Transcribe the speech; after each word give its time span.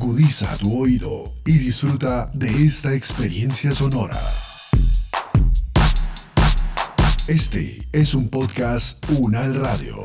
Agudiza 0.00 0.56
tu 0.58 0.80
oído 0.80 1.32
y 1.44 1.58
disfruta 1.58 2.30
de 2.32 2.46
esta 2.66 2.94
experiencia 2.94 3.72
sonora. 3.72 4.16
Este 7.26 7.82
es 7.92 8.14
un 8.14 8.30
podcast 8.30 9.04
Unal 9.10 9.56
Radio. 9.56 10.00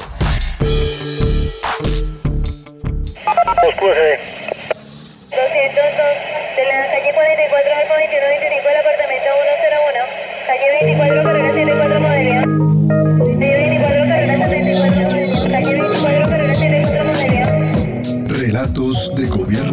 de 6.56 6.64
la 6.66 6.88
calle 6.90 7.14
44 7.14 7.74
al 7.78 7.86
2125 7.94 8.66
del 8.66 8.78
apartamento 8.82 9.30
101, 9.62 10.10
calle 10.48 10.68
24 10.82 11.22
carrera 11.22 11.54
74 11.54 12.00
Modelia. 12.02 12.42
Calle 13.22 13.54
24 13.68 14.10
carrera 14.10 14.36
74 14.42 15.52
calle 15.52 15.72
24 15.72 16.26
carrera 16.30 16.54
74 16.56 17.04
Modelia. 17.06 17.54
Relatos 18.44 19.16
de 19.16 19.26
gobierno 19.28 19.73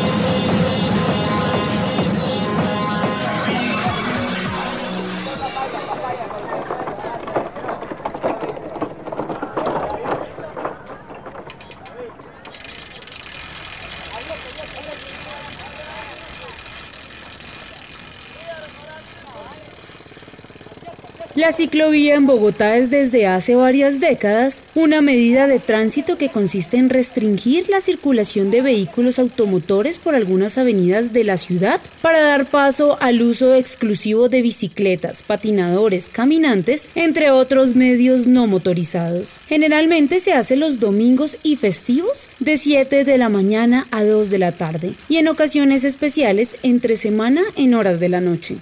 La 21.35 21.53
ciclovía 21.53 22.15
en 22.15 22.25
Bogotá 22.25 22.75
es 22.75 22.89
desde 22.89 23.25
hace 23.25 23.55
varias 23.55 24.01
décadas 24.01 24.63
una 24.75 25.01
medida 25.01 25.47
de 25.47 25.59
tránsito 25.59 26.17
que 26.17 26.27
consiste 26.27 26.75
en 26.75 26.89
restringir 26.89 27.69
la 27.69 27.79
circulación 27.79 28.51
de 28.51 28.61
vehículos 28.61 29.17
automotores 29.17 29.97
por 29.97 30.13
algunas 30.13 30.57
avenidas 30.57 31.13
de 31.13 31.23
la 31.23 31.37
ciudad 31.37 31.79
para 32.01 32.19
dar 32.19 32.45
paso 32.47 32.97
al 32.99 33.21
uso 33.21 33.55
exclusivo 33.55 34.27
de 34.27 34.41
bicicletas, 34.41 35.23
patinadores, 35.23 36.09
caminantes, 36.09 36.89
entre 36.95 37.31
otros 37.31 37.77
medios 37.77 38.27
no 38.27 38.45
motorizados. 38.45 39.39
Generalmente 39.47 40.19
se 40.19 40.33
hace 40.33 40.57
los 40.57 40.81
domingos 40.81 41.37
y 41.43 41.55
festivos 41.55 42.27
de 42.39 42.57
7 42.57 43.05
de 43.05 43.17
la 43.17 43.29
mañana 43.29 43.87
a 43.91 44.03
2 44.03 44.29
de 44.31 44.37
la 44.37 44.51
tarde 44.51 44.91
y 45.07 45.15
en 45.15 45.29
ocasiones 45.29 45.85
especiales 45.85 46.57
entre 46.63 46.97
semana 46.97 47.41
en 47.55 47.73
horas 47.73 48.01
de 48.01 48.09
la 48.09 48.19
noche. 48.19 48.57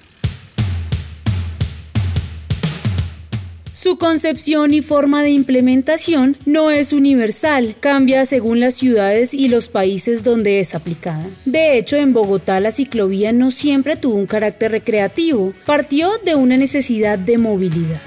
Su 3.81 3.97
concepción 3.97 4.73
y 4.73 4.81
forma 4.81 5.23
de 5.23 5.29
implementación 5.29 6.35
no 6.45 6.69
es 6.69 6.91
universal, 6.91 7.77
cambia 7.79 8.25
según 8.25 8.59
las 8.59 8.73
ciudades 8.73 9.33
y 9.33 9.47
los 9.47 9.69
países 9.69 10.21
donde 10.21 10.59
es 10.59 10.75
aplicada. 10.75 11.25
De 11.45 11.77
hecho, 11.77 11.95
en 11.95 12.11
Bogotá 12.11 12.59
la 12.59 12.71
ciclovía 12.71 13.31
no 13.31 13.51
siempre 13.51 13.95
tuvo 13.95 14.15
un 14.15 14.25
carácter 14.25 14.71
recreativo, 14.71 15.53
partió 15.65 16.11
de 16.25 16.35
una 16.35 16.57
necesidad 16.57 17.17
de 17.17 17.37
movilidad. 17.37 18.01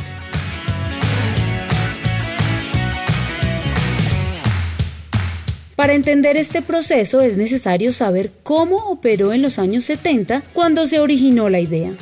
Para 5.75 5.95
entender 5.95 6.37
este 6.37 6.61
proceso 6.61 7.23
es 7.23 7.39
necesario 7.39 7.95
saber 7.95 8.31
cómo 8.43 8.77
operó 8.91 9.33
en 9.33 9.41
los 9.41 9.59
años 9.59 9.85
70 9.85 10.43
cuando 10.53 10.87
se 10.87 11.01
originó 11.01 11.49
la 11.49 11.61
idea. 11.61 11.93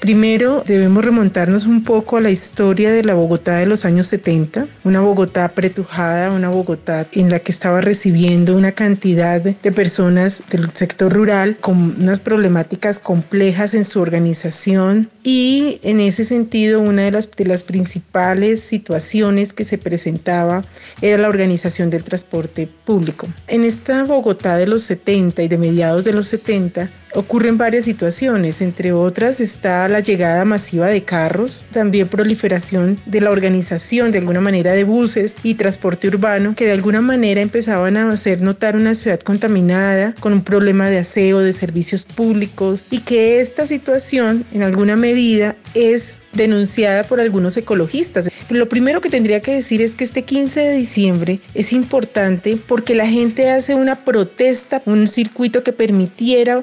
Primero 0.00 0.64
debemos 0.66 1.04
remontarnos 1.04 1.66
un 1.66 1.84
poco 1.84 2.16
a 2.16 2.20
la 2.20 2.30
historia 2.30 2.90
de 2.90 3.04
la 3.04 3.12
Bogotá 3.12 3.58
de 3.58 3.66
los 3.66 3.84
años 3.84 4.06
70, 4.06 4.66
una 4.82 5.02
Bogotá 5.02 5.50
pretujada, 5.50 6.32
una 6.32 6.48
Bogotá 6.48 7.06
en 7.12 7.28
la 7.28 7.38
que 7.40 7.52
estaba 7.52 7.82
recibiendo 7.82 8.56
una 8.56 8.72
cantidad 8.72 9.42
de 9.42 9.72
personas 9.72 10.42
del 10.48 10.70
sector 10.72 11.12
rural 11.12 11.58
con 11.60 11.96
unas 12.00 12.18
problemáticas 12.18 12.98
complejas 12.98 13.74
en 13.74 13.84
su 13.84 14.00
organización 14.00 15.10
y 15.22 15.80
en 15.82 16.00
ese 16.00 16.24
sentido 16.24 16.80
una 16.80 17.02
de 17.02 17.10
las, 17.10 17.30
de 17.32 17.44
las 17.44 17.62
principales 17.62 18.62
situaciones 18.62 19.52
que 19.52 19.64
se 19.64 19.76
presentaba 19.76 20.62
era 21.02 21.18
la 21.18 21.28
organización 21.28 21.90
del 21.90 22.04
transporte 22.04 22.70
público. 22.86 23.28
En 23.48 23.64
esta 23.64 24.04
Bogotá 24.04 24.56
de 24.56 24.66
los 24.66 24.82
70 24.84 25.42
y 25.42 25.48
de 25.48 25.58
mediados 25.58 26.04
de 26.04 26.14
los 26.14 26.26
70 26.28 26.90
ocurren 27.14 27.58
varias 27.58 27.84
situaciones, 27.84 28.60
entre 28.60 28.92
otras 28.92 29.40
está 29.40 29.88
la 29.88 30.00
llegada 30.00 30.44
masiva 30.44 30.86
de 30.86 31.02
carros, 31.02 31.64
también 31.72 32.08
proliferación 32.08 32.98
de 33.06 33.20
la 33.20 33.30
organización 33.30 34.12
de 34.12 34.18
alguna 34.18 34.40
manera 34.40 34.72
de 34.72 34.84
buses 34.84 35.36
y 35.42 35.54
transporte 35.54 36.08
urbano 36.08 36.54
que 36.56 36.66
de 36.66 36.72
alguna 36.72 37.00
manera 37.00 37.40
empezaban 37.40 37.96
a 37.96 38.08
hacer 38.08 38.42
notar 38.42 38.76
una 38.76 38.94
ciudad 38.94 39.20
contaminada 39.20 40.14
con 40.20 40.32
un 40.32 40.44
problema 40.44 40.88
de 40.88 40.98
aseo, 40.98 41.40
de 41.40 41.52
servicios 41.52 42.04
públicos 42.04 42.82
y 42.90 43.00
que 43.00 43.40
esta 43.40 43.66
situación 43.66 44.44
en 44.52 44.62
alguna 44.62 44.96
medida 44.96 45.56
es 45.74 46.18
denunciada 46.32 47.04
por 47.04 47.20
algunos 47.20 47.56
ecologistas. 47.56 48.28
Lo 48.48 48.68
primero 48.68 49.00
que 49.00 49.10
tendría 49.10 49.40
que 49.40 49.52
decir 49.52 49.82
es 49.82 49.94
que 49.94 50.04
este 50.04 50.22
15 50.22 50.60
de 50.60 50.74
diciembre 50.74 51.40
es 51.54 51.72
importante 51.72 52.56
porque 52.68 52.94
la 52.94 53.06
gente 53.06 53.50
hace 53.50 53.74
una 53.74 53.96
protesta, 53.96 54.82
un 54.86 55.06
circuito 55.06 55.62
que 55.62 55.72
permitiera 55.72 56.60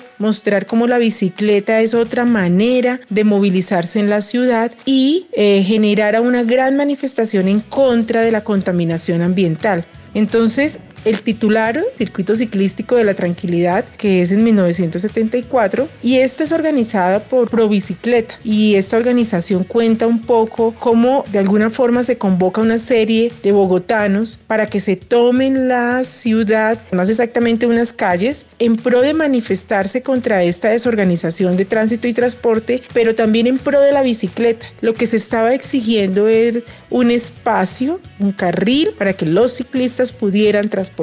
cómo 0.66 0.88
la 0.88 0.98
bicicleta 0.98 1.81
es 1.81 1.94
otra 1.94 2.25
manera 2.25 3.00
de 3.09 3.24
movilizarse 3.24 4.00
en 4.00 4.09
la 4.09 4.22
ciudad 4.22 4.72
y 4.86 5.28
eh, 5.34 5.64
generara 5.64 6.22
una 6.22 6.44
gran 6.44 6.75
manifestación 6.78 7.48
en 7.48 7.59
contra 7.59 8.22
de 8.22 8.31
la 8.31 8.44
contaminación 8.44 9.22
ambiental. 9.22 9.86
Entonces, 10.14 10.80
el 11.07 11.22
titular 11.22 11.81
Circuito 11.97 12.35
Ciclístico 12.35 12.95
de 12.97 13.06
la 13.06 13.13
Tranquilidad, 13.13 13.85
que 13.97 14.22
es 14.22 14.34
en 14.34 14.44
1974, 14.44 15.88
y 16.03 16.18
esta 16.18 16.44
es 16.44 16.51
organizada 16.51 17.19
por 17.19 17.50
Provicicleta. 17.50 18.35
Y 18.44 18.75
esta 18.75 18.97
organización 18.97 19.63
cuenta 19.63 20.06
un 20.06 20.19
poco 20.19 20.75
cómo 20.78 21.23
de 21.31 21.40
alguna 21.40 21.69
forma 21.69 22.03
se 22.03 22.17
convoca 22.17 22.59
una 22.59 22.78
serie 22.78 23.31
de 23.41 23.53
bogotanos 23.53 24.35
para 24.35 24.67
que 24.67 24.81
se 24.81 24.97
tomen 24.97 25.69
la 25.69 26.03
ciudad, 26.03 26.78
más 26.91 27.09
exactamente 27.09 27.67
unas 27.67 27.94
calles, 27.94 28.46
en 28.59 28.75
pro 28.75 29.01
de 29.01 29.13
manifestarse 29.13 30.01
contra 30.01 30.44
esta 30.44 30.69
desorganización 30.69 31.56
de 31.56 31.63
tránsito 31.63 32.09
y 32.09 32.13
transporte, 32.13 32.84
pero 32.94 33.16
también 33.16 33.47
en 33.47 33.59
pro 33.59 33.79
de 33.79 33.94
la 33.94 34.01
bicicleta. 34.01 34.67
Lo 34.81 34.94
que 34.94 35.07
se 35.07 35.16
estaba 35.16 35.53
exigiendo 35.53 36.28
es 36.28 36.63
un 36.90 37.12
espacio, 37.12 38.01
un 38.19 38.34
carril 38.34 38.90
para 38.97 39.13
que 39.13 39.25
los 39.25 39.53
ciclistas 39.53 40.12
pudieran 40.12 40.69
transportar 40.69 40.97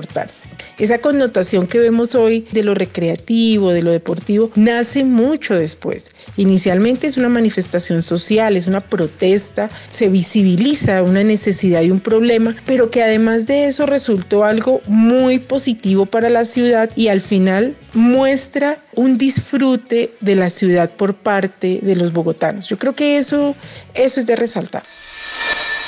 esa 0.79 0.99
connotación 0.99 1.67
que 1.67 1.79
vemos 1.79 2.15
hoy 2.15 2.47
de 2.53 2.65
lo 2.65 2.75
recreativo, 2.75 3.73
de 3.73 3.83
lo 3.83 3.93
deportivo, 3.93 4.51
nace 4.55 5.05
mucho 5.05 5.55
después. 5.55 6.11
Inicialmente 6.37 7.07
es 7.07 7.17
una 7.17 7.29
manifestación 7.29 8.03
social, 8.03 8.57
es 8.57 8.67
una 8.67 8.81
protesta, 8.81 9.69
se 9.89 10.09
visibiliza 10.09 11.03
una 11.03 11.23
necesidad 11.23 11.83
y 11.83 11.91
un 11.91 12.01
problema, 12.01 12.57
pero 12.67 12.91
que 12.91 13.03
además 13.03 13.47
de 13.47 13.67
eso 13.67 13.87
resultó 13.87 14.45
algo 14.45 14.81
muy 14.87 15.39
positivo 15.39 16.07
para 16.07 16.29
la 16.29 16.45
ciudad 16.45 16.91
y 16.97 17.09
al 17.09 17.21
final 17.21 17.75
muestra 17.93 18.79
un 18.95 19.19
disfrute 19.19 20.11
de 20.21 20.35
la 20.35 20.51
ciudad 20.51 20.91
por 20.91 21.15
parte 21.15 21.81
de 21.83 21.95
los 21.95 22.13
bogotanos. 22.13 22.69
Yo 22.69 22.79
creo 22.79 22.95
que 22.95 23.19
eso, 23.19 23.55
eso 23.95 24.21
es 24.21 24.27
de 24.27 24.37
resaltar. 24.37 24.83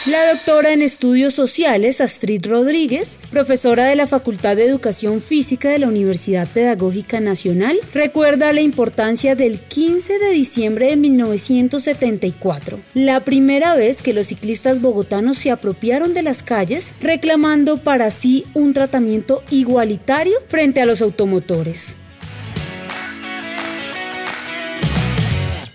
La 0.06 0.32
doctora 0.32 0.72
en 0.72 0.82
estudios 0.82 1.34
sociales, 1.34 2.00
Astrid 2.00 2.46
Rodríguez, 2.46 3.18
profesora 3.32 3.86
de 3.86 3.96
la 3.96 4.06
Facultad 4.06 4.54
de 4.54 4.64
Educación 4.64 5.20
Física 5.20 5.68
de 5.70 5.80
la 5.80 5.88
Universidad 5.88 6.46
Pedagógica 6.46 7.18
Nacional, 7.18 7.76
recuerda 7.92 8.52
la 8.52 8.60
importancia 8.60 9.34
del 9.34 9.58
15 9.58 10.20
de 10.20 10.30
diciembre 10.30 10.86
de 10.86 10.96
1974, 10.96 12.78
la 12.94 13.24
primera 13.24 13.74
vez 13.74 14.00
que 14.00 14.12
los 14.12 14.28
ciclistas 14.28 14.80
bogotanos 14.80 15.38
se 15.38 15.50
apropiaron 15.50 16.14
de 16.14 16.22
las 16.22 16.44
calles 16.44 16.94
reclamando 17.00 17.76
para 17.76 18.12
sí 18.12 18.44
un 18.54 18.74
tratamiento 18.74 19.42
igualitario 19.50 20.38
frente 20.46 20.80
a 20.80 20.86
los 20.86 21.02
automotores. 21.02 21.96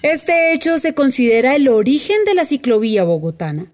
Este 0.02 0.54
hecho 0.54 0.78
se 0.78 0.94
considera 0.94 1.58
el 1.58 1.68
origen 1.68 2.24
de 2.26 2.34
la 2.34 2.46
ciclovía 2.46 3.04
bogotana. 3.04 3.74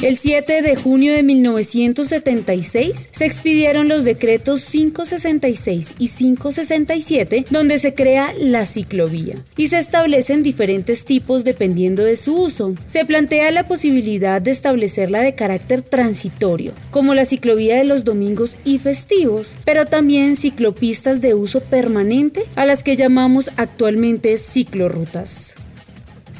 El 0.00 0.16
7 0.16 0.62
de 0.62 0.76
junio 0.76 1.12
de 1.12 1.24
1976 1.24 3.08
se 3.10 3.26
expidieron 3.26 3.88
los 3.88 4.04
decretos 4.04 4.64
566 4.70 5.96
y 5.98 6.08
567 6.08 7.46
donde 7.50 7.80
se 7.80 7.94
crea 7.94 8.32
la 8.38 8.64
ciclovía 8.64 9.34
y 9.56 9.66
se 9.66 9.80
establecen 9.80 10.44
diferentes 10.44 11.04
tipos 11.04 11.42
dependiendo 11.42 12.04
de 12.04 12.14
su 12.14 12.36
uso. 12.36 12.76
Se 12.86 13.04
plantea 13.06 13.50
la 13.50 13.66
posibilidad 13.66 14.40
de 14.40 14.52
establecerla 14.52 15.18
de 15.18 15.34
carácter 15.34 15.82
transitorio, 15.82 16.74
como 16.92 17.14
la 17.14 17.24
ciclovía 17.24 17.76
de 17.76 17.84
los 17.84 18.04
domingos 18.04 18.56
y 18.64 18.78
festivos, 18.78 19.56
pero 19.64 19.84
también 19.84 20.36
ciclopistas 20.36 21.20
de 21.20 21.34
uso 21.34 21.60
permanente 21.60 22.44
a 22.54 22.66
las 22.66 22.84
que 22.84 22.94
llamamos 22.94 23.50
actualmente 23.56 24.38
ciclorrutas. 24.38 25.56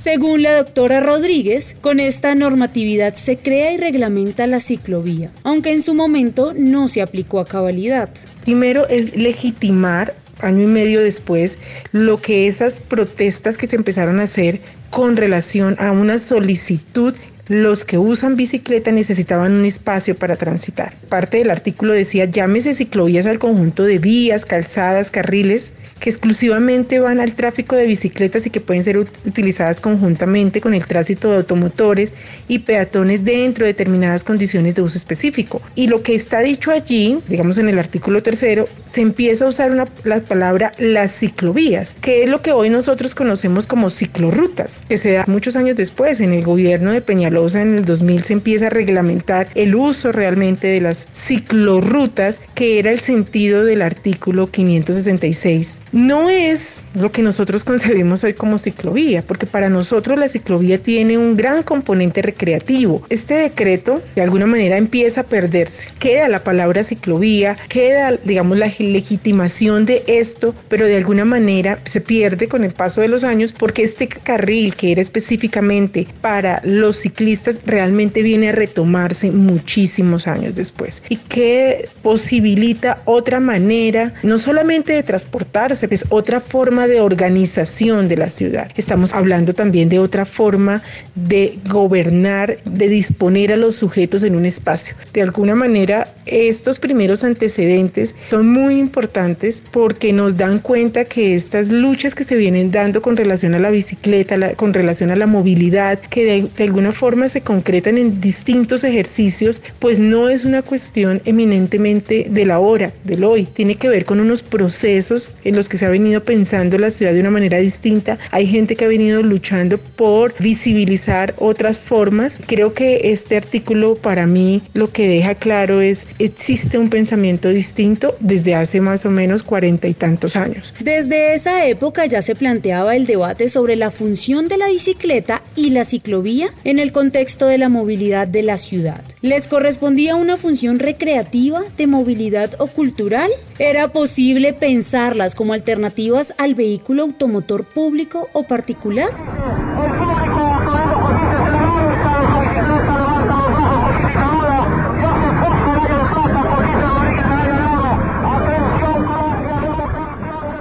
Según 0.01 0.45
la 0.45 0.57
doctora 0.57 1.01
Rodríguez, 1.01 1.75
con 1.81 1.99
esta 1.99 2.37
normatividad 2.37 3.15
se 3.15 3.37
crea 3.37 3.73
y 3.73 3.79
reglamenta 3.79 4.47
la 4.47 4.61
ciclovía, 4.61 5.33
aunque 5.43 5.73
en 5.73 5.83
su 5.83 5.93
momento 5.93 6.55
no 6.57 6.87
se 6.87 7.03
aplicó 7.03 7.41
a 7.41 7.45
cabalidad. 7.45 8.09
Primero 8.45 8.87
es 8.89 9.17
legitimar 9.17 10.15
año 10.39 10.63
y 10.63 10.67
medio 10.69 11.03
después, 11.03 11.59
lo 11.91 12.23
que 12.23 12.47
esas 12.47 12.75
protestas 12.75 13.59
que 13.59 13.67
se 13.67 13.75
empezaron 13.75 14.21
a 14.21 14.25
hacer 14.25 14.61
con 14.91 15.17
relación 15.17 15.75
a 15.81 15.91
una 15.91 16.19
solicitud 16.19 17.17
los 17.49 17.85
que 17.85 17.99
usan 17.99 18.37
bicicleta 18.37 18.93
necesitaban 18.93 19.53
un 19.53 19.65
espacio 19.65 20.17
para 20.17 20.37
transitar. 20.37 20.95
Parte 21.09 21.39
del 21.39 21.51
artículo 21.51 21.95
decía 21.95 22.27
llámese 22.27 22.75
ciclovías 22.75 23.27
al 23.27 23.39
conjunto 23.39 23.85
de 23.85 23.99
vías, 23.99 24.45
calzadas, 24.47 25.11
carriles 25.11 25.73
que 25.99 26.11
exclusivamente 26.11 27.01
van 27.01 27.21
al 27.21 27.35
tráfico 27.35 27.77
de 27.77 27.87
bicicletas 27.87 28.47
y 28.47 28.51
que 28.51 28.61
pueden 28.61 28.85
ser 28.85 28.99
utilizadas 28.99 29.81
conjuntamente 29.81 30.61
con 30.61 30.75
el 30.75 30.87
tránsito 30.87 31.31
de 31.31 31.39
automotores 31.39 32.15
y 32.47 32.61
peatones 32.61 33.25
dentro 33.25 33.65
de 33.65 33.73
determinadas 33.73 34.25
condiciones 34.25 34.75
de 34.75 34.83
uso 34.83 34.97
específico. 34.97 35.61
Y 35.75 35.89
lo 35.89 36.03
que 36.03 36.15
está 36.15 36.41
dicho 36.41 36.71
allí, 36.71 37.19
digamos 37.29 37.59
en 37.59 37.69
el 37.69 37.79
artículo 37.79 38.23
tercero, 38.23 38.69
se 38.87 39.01
empieza 39.01 39.45
a 39.45 39.49
usar 39.49 39.73
la 40.05 40.21
palabra 40.21 40.73
las 40.79 41.13
ciclovías, 41.19 41.93
que 41.93 42.25
es 42.25 42.31
lo 42.31 42.43
que 42.43 42.53
hoy 42.53 42.71
nosotros 42.71 43.15
conocemos 43.15 43.67
como 43.67 43.91
ciclorrutas, 43.91 44.83
que 44.89 44.97
se 44.97 45.13
da 45.13 45.25
muchos 45.27 45.57
años 45.57 45.77
después 45.77 46.21
en 46.21 46.33
el 46.33 46.45
gobierno 46.45 46.93
de 46.93 47.01
Peñalosa 47.39 47.63
en 47.63 47.77
el 47.77 47.85
2000 47.85 48.25
se 48.25 48.33
empieza 48.33 48.67
a 48.67 48.71
reglamentar 48.71 49.49
el 49.55 49.77
uso 49.77 50.11
realmente 50.11 50.67
de 50.67 50.81
las 50.81 51.07
ciclorrutas, 51.13 52.41
que 52.57 52.81
era 52.81 52.91
el 52.91 52.99
sentido 52.99 53.65
del 53.65 53.83
artículo 53.83 54.49
566 54.49 55.83
no 55.93 56.31
es 56.31 56.85
lo 56.95 57.13
que 57.13 57.23
nosotros 57.23 57.65
concebimos 57.65 58.25
hoy 58.25 58.35
como 58.35 58.59
ciclovía, 58.59 59.23
porque 59.23 59.47
para 59.47 59.69
nosotros 59.69 60.19
la 60.19 60.29
ciclovía 60.29 60.83
tiene 60.83 61.19
un 61.19 61.37
gran 61.37 61.63
componente 61.63 62.23
recreativo. 62.23 63.03
Este 63.09 63.35
decreto 63.35 64.03
de 64.15 64.23
alguna 64.23 64.47
manera 64.47 64.77
empieza 64.77 65.23
a 65.23 65.25
perderse. 65.25 65.91
Queda 65.99 66.29
la 66.29 66.45
palabra 66.45 66.83
ciclovía, 66.83 67.57
queda, 67.69 68.19
digamos, 68.25 68.59
la 68.59 68.73
legitimación 68.79 69.87
de 69.87 70.03
esto, 70.07 70.55
pero 70.69 70.87
de 70.87 70.97
alguna 70.97 71.25
manera 71.25 71.81
se 71.85 72.01
pierde 72.01 72.49
con 72.49 72.65
el 72.65 72.73
paso 72.73 73.01
de 73.01 73.09
los 73.09 73.25
años 73.25 73.53
porque 73.53 73.83
este 73.83 74.09
carril 74.09 74.75
que 74.75 74.93
era 74.93 75.01
específicamente 75.01 76.07
para 76.21 76.61
los 76.65 76.97
ciclistas 76.97 77.28
realmente 77.65 78.23
viene 78.23 78.51
a 78.51 78.53
retomarse 78.53 79.31
muchísimos 79.31 80.27
años 80.27 80.55
después 80.55 81.03
y 81.09 81.17
que 81.17 81.89
posibilita 82.03 83.03
otra 83.05 83.41
manera 83.41 84.15
no 84.23 84.39
solamente 84.39 84.93
de 84.93 85.03
transportarse, 85.03 85.89
es 85.91 86.07
otra 86.09 86.41
forma 86.41 86.87
de 86.87 87.01
organización 87.01 88.09
de 88.09 88.17
la 88.17 88.31
ciudad. 88.31 88.71
Estamos 88.77 89.15
hablando 89.15 89.55
también 89.55 89.89
de 89.89 89.99
otra 89.99 90.25
forma 90.25 90.83
de 91.15 91.59
gobernar, 91.69 92.63
de 92.65 92.89
disponer 92.89 93.53
a 93.53 93.57
los 93.57 93.77
sujetos 93.77 94.23
en 94.23 94.37
un 94.37 94.47
espacio. 94.47 94.95
De 95.13 95.23
alguna 95.23 95.55
manera, 95.55 96.09
estos 96.27 96.79
primeros 96.79 97.25
antecedentes 97.25 98.15
son 98.31 98.49
muy 98.49 98.77
importantes 98.77 99.63
porque 99.71 100.13
nos 100.13 100.37
dan 100.37 100.59
cuenta 100.59 101.05
que 101.05 101.35
estas 101.35 101.71
luchas 101.71 102.15
que 102.15 102.25
se 102.25 102.37
vienen 102.37 102.71
dando 102.71 103.03
con 103.03 103.17
relación 103.17 103.55
a 103.55 103.59
la 103.59 103.71
bicicleta, 103.71 104.55
con 104.55 104.75
relación 104.75 105.11
a 105.11 105.17
la 105.17 105.27
movilidad, 105.27 105.99
que 106.01 106.25
de, 106.25 106.49
de 106.57 106.65
alguna 106.65 106.93
forma 106.93 107.18
se 107.27 107.41
concretan 107.41 107.99
en 107.99 108.21
distintos 108.21 108.85
ejercicios, 108.85 109.61
pues 109.79 109.99
no 109.99 110.29
es 110.29 110.45
una 110.45 110.63
cuestión 110.63 111.21
eminentemente 111.25 112.27
de 112.31 112.47
la 112.47 112.61
hora, 112.61 112.93
del 113.05 113.25
hoy. 113.25 113.45
Tiene 113.45 113.75
que 113.75 113.89
ver 113.89 114.05
con 114.05 114.21
unos 114.21 114.43
procesos 114.43 115.31
en 115.45 115.57
los 115.57 115.69
que 115.69 115.79
se 115.79 115.87
ha 115.87 115.91
venido 115.91 116.23
pensando 116.23 116.79
la 116.79 116.91
ciudad 116.91 117.13
de 117.13 117.21
una 117.21 117.31
manera 117.31 117.59
distinta. 117.59 118.19
Hay 118.31 118.47
gente 118.47 118.77
que 118.77 118.85
ha 118.85 118.89
venido 118.89 119.23
luchando 119.23 119.79
por 119.79 120.35
visibilizar 120.39 121.35
otras 121.39 121.79
formas. 121.79 122.39
Creo 122.47 122.73
que 122.73 123.11
este 123.13 123.37
artículo 123.37 123.97
para 123.97 124.27
mí 124.27 124.63
lo 124.75 124.93
que 124.93 125.09
deja 125.09 125.35
claro 125.35 125.81
es 125.81 126.07
existe 126.19 126.79
un 126.79 126.91
pensamiento 126.91 127.49
distinto 127.49 128.17
desde 128.21 128.55
hace 128.55 128.81
más 128.81 129.05
o 129.07 129.11
menos 129.11 129.43
cuarenta 129.43 129.89
y 129.89 129.95
tantos 129.95 130.37
años. 130.37 130.75
Desde 130.81 131.35
esa 131.35 131.67
época 131.67 132.07
ya 132.07 132.23
se 132.23 132.35
planteaba 132.35 132.95
el 132.95 133.07
debate 133.07 133.49
sobre 133.49 133.77
la 133.77 133.91
función 133.91 134.49
de 134.49 134.59
la 134.59 134.69
bicicleta 134.69 135.43
y 135.57 135.71
la 135.71 135.85
ciclovía 135.85 136.49
en 136.65 136.79
el 136.79 136.93
contexto 136.93 137.08
de 137.11 137.59
la 137.59 137.69
movilidad 137.69 138.29
de 138.29 138.43
la 138.43 138.59
ciudad. 138.59 139.03
¿Les 139.23 139.49
correspondía 139.49 140.17
una 140.17 140.37
función 140.37 140.79
recreativa, 140.79 141.63
de 141.77 141.87
movilidad 141.87 142.51
o 142.59 142.67
cultural? 142.67 143.31
¿Era 143.59 143.89
posible 143.89 144.53
pensarlas 144.53 145.35
como 145.35 145.53
alternativas 145.53 146.35
al 146.39 146.55
vehículo 146.55 147.03
automotor 147.05 147.65
público 147.65 148.29
o 148.33 148.45
particular? 148.45 149.68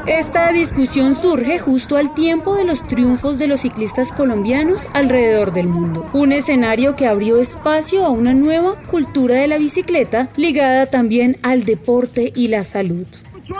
Esta 0.07 0.53
discusión 0.53 1.15
surge 1.15 1.59
justo 1.59 1.97
al 1.97 2.13
tiempo 2.13 2.55
de 2.55 2.63
los 2.63 2.81
triunfos 2.87 3.37
de 3.37 3.47
los 3.47 3.59
ciclistas 3.61 4.13
colombianos 4.13 4.87
alrededor 4.93 5.51
del 5.51 5.67
mundo, 5.67 6.09
un 6.13 6.31
escenario 6.31 6.95
que 6.95 7.07
abrió 7.07 7.41
espacio 7.41 8.05
a 8.05 8.09
una 8.09 8.33
nueva 8.33 8.75
cultura 8.83 9.35
de 9.35 9.49
la 9.49 9.57
bicicleta 9.57 10.29
ligada 10.37 10.85
también 10.85 11.35
al 11.43 11.65
deporte 11.65 12.31
y 12.33 12.47
la 12.47 12.63
salud. 12.63 13.05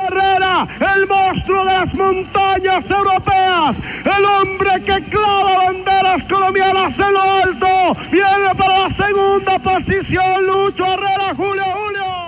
Herrera, 0.05 0.67
el 0.95 1.07
monstruo 1.07 1.65
de 1.65 1.71
las 1.71 1.93
montañas 1.93 2.85
europeas, 2.89 3.77
el 4.05 4.25
hombre 4.25 4.81
que 4.83 5.09
clava 5.09 5.63
banderas 5.65 6.27
colombianas 6.29 6.97
en 6.97 7.13
lo 7.13 7.21
alto, 7.21 8.01
viene 8.09 8.55
para 8.57 8.87
la 8.87 8.95
segunda 8.95 9.59
posición, 9.59 10.43
Lucho 10.45 10.85
Herrera, 10.85 11.33
Julio. 11.35 11.86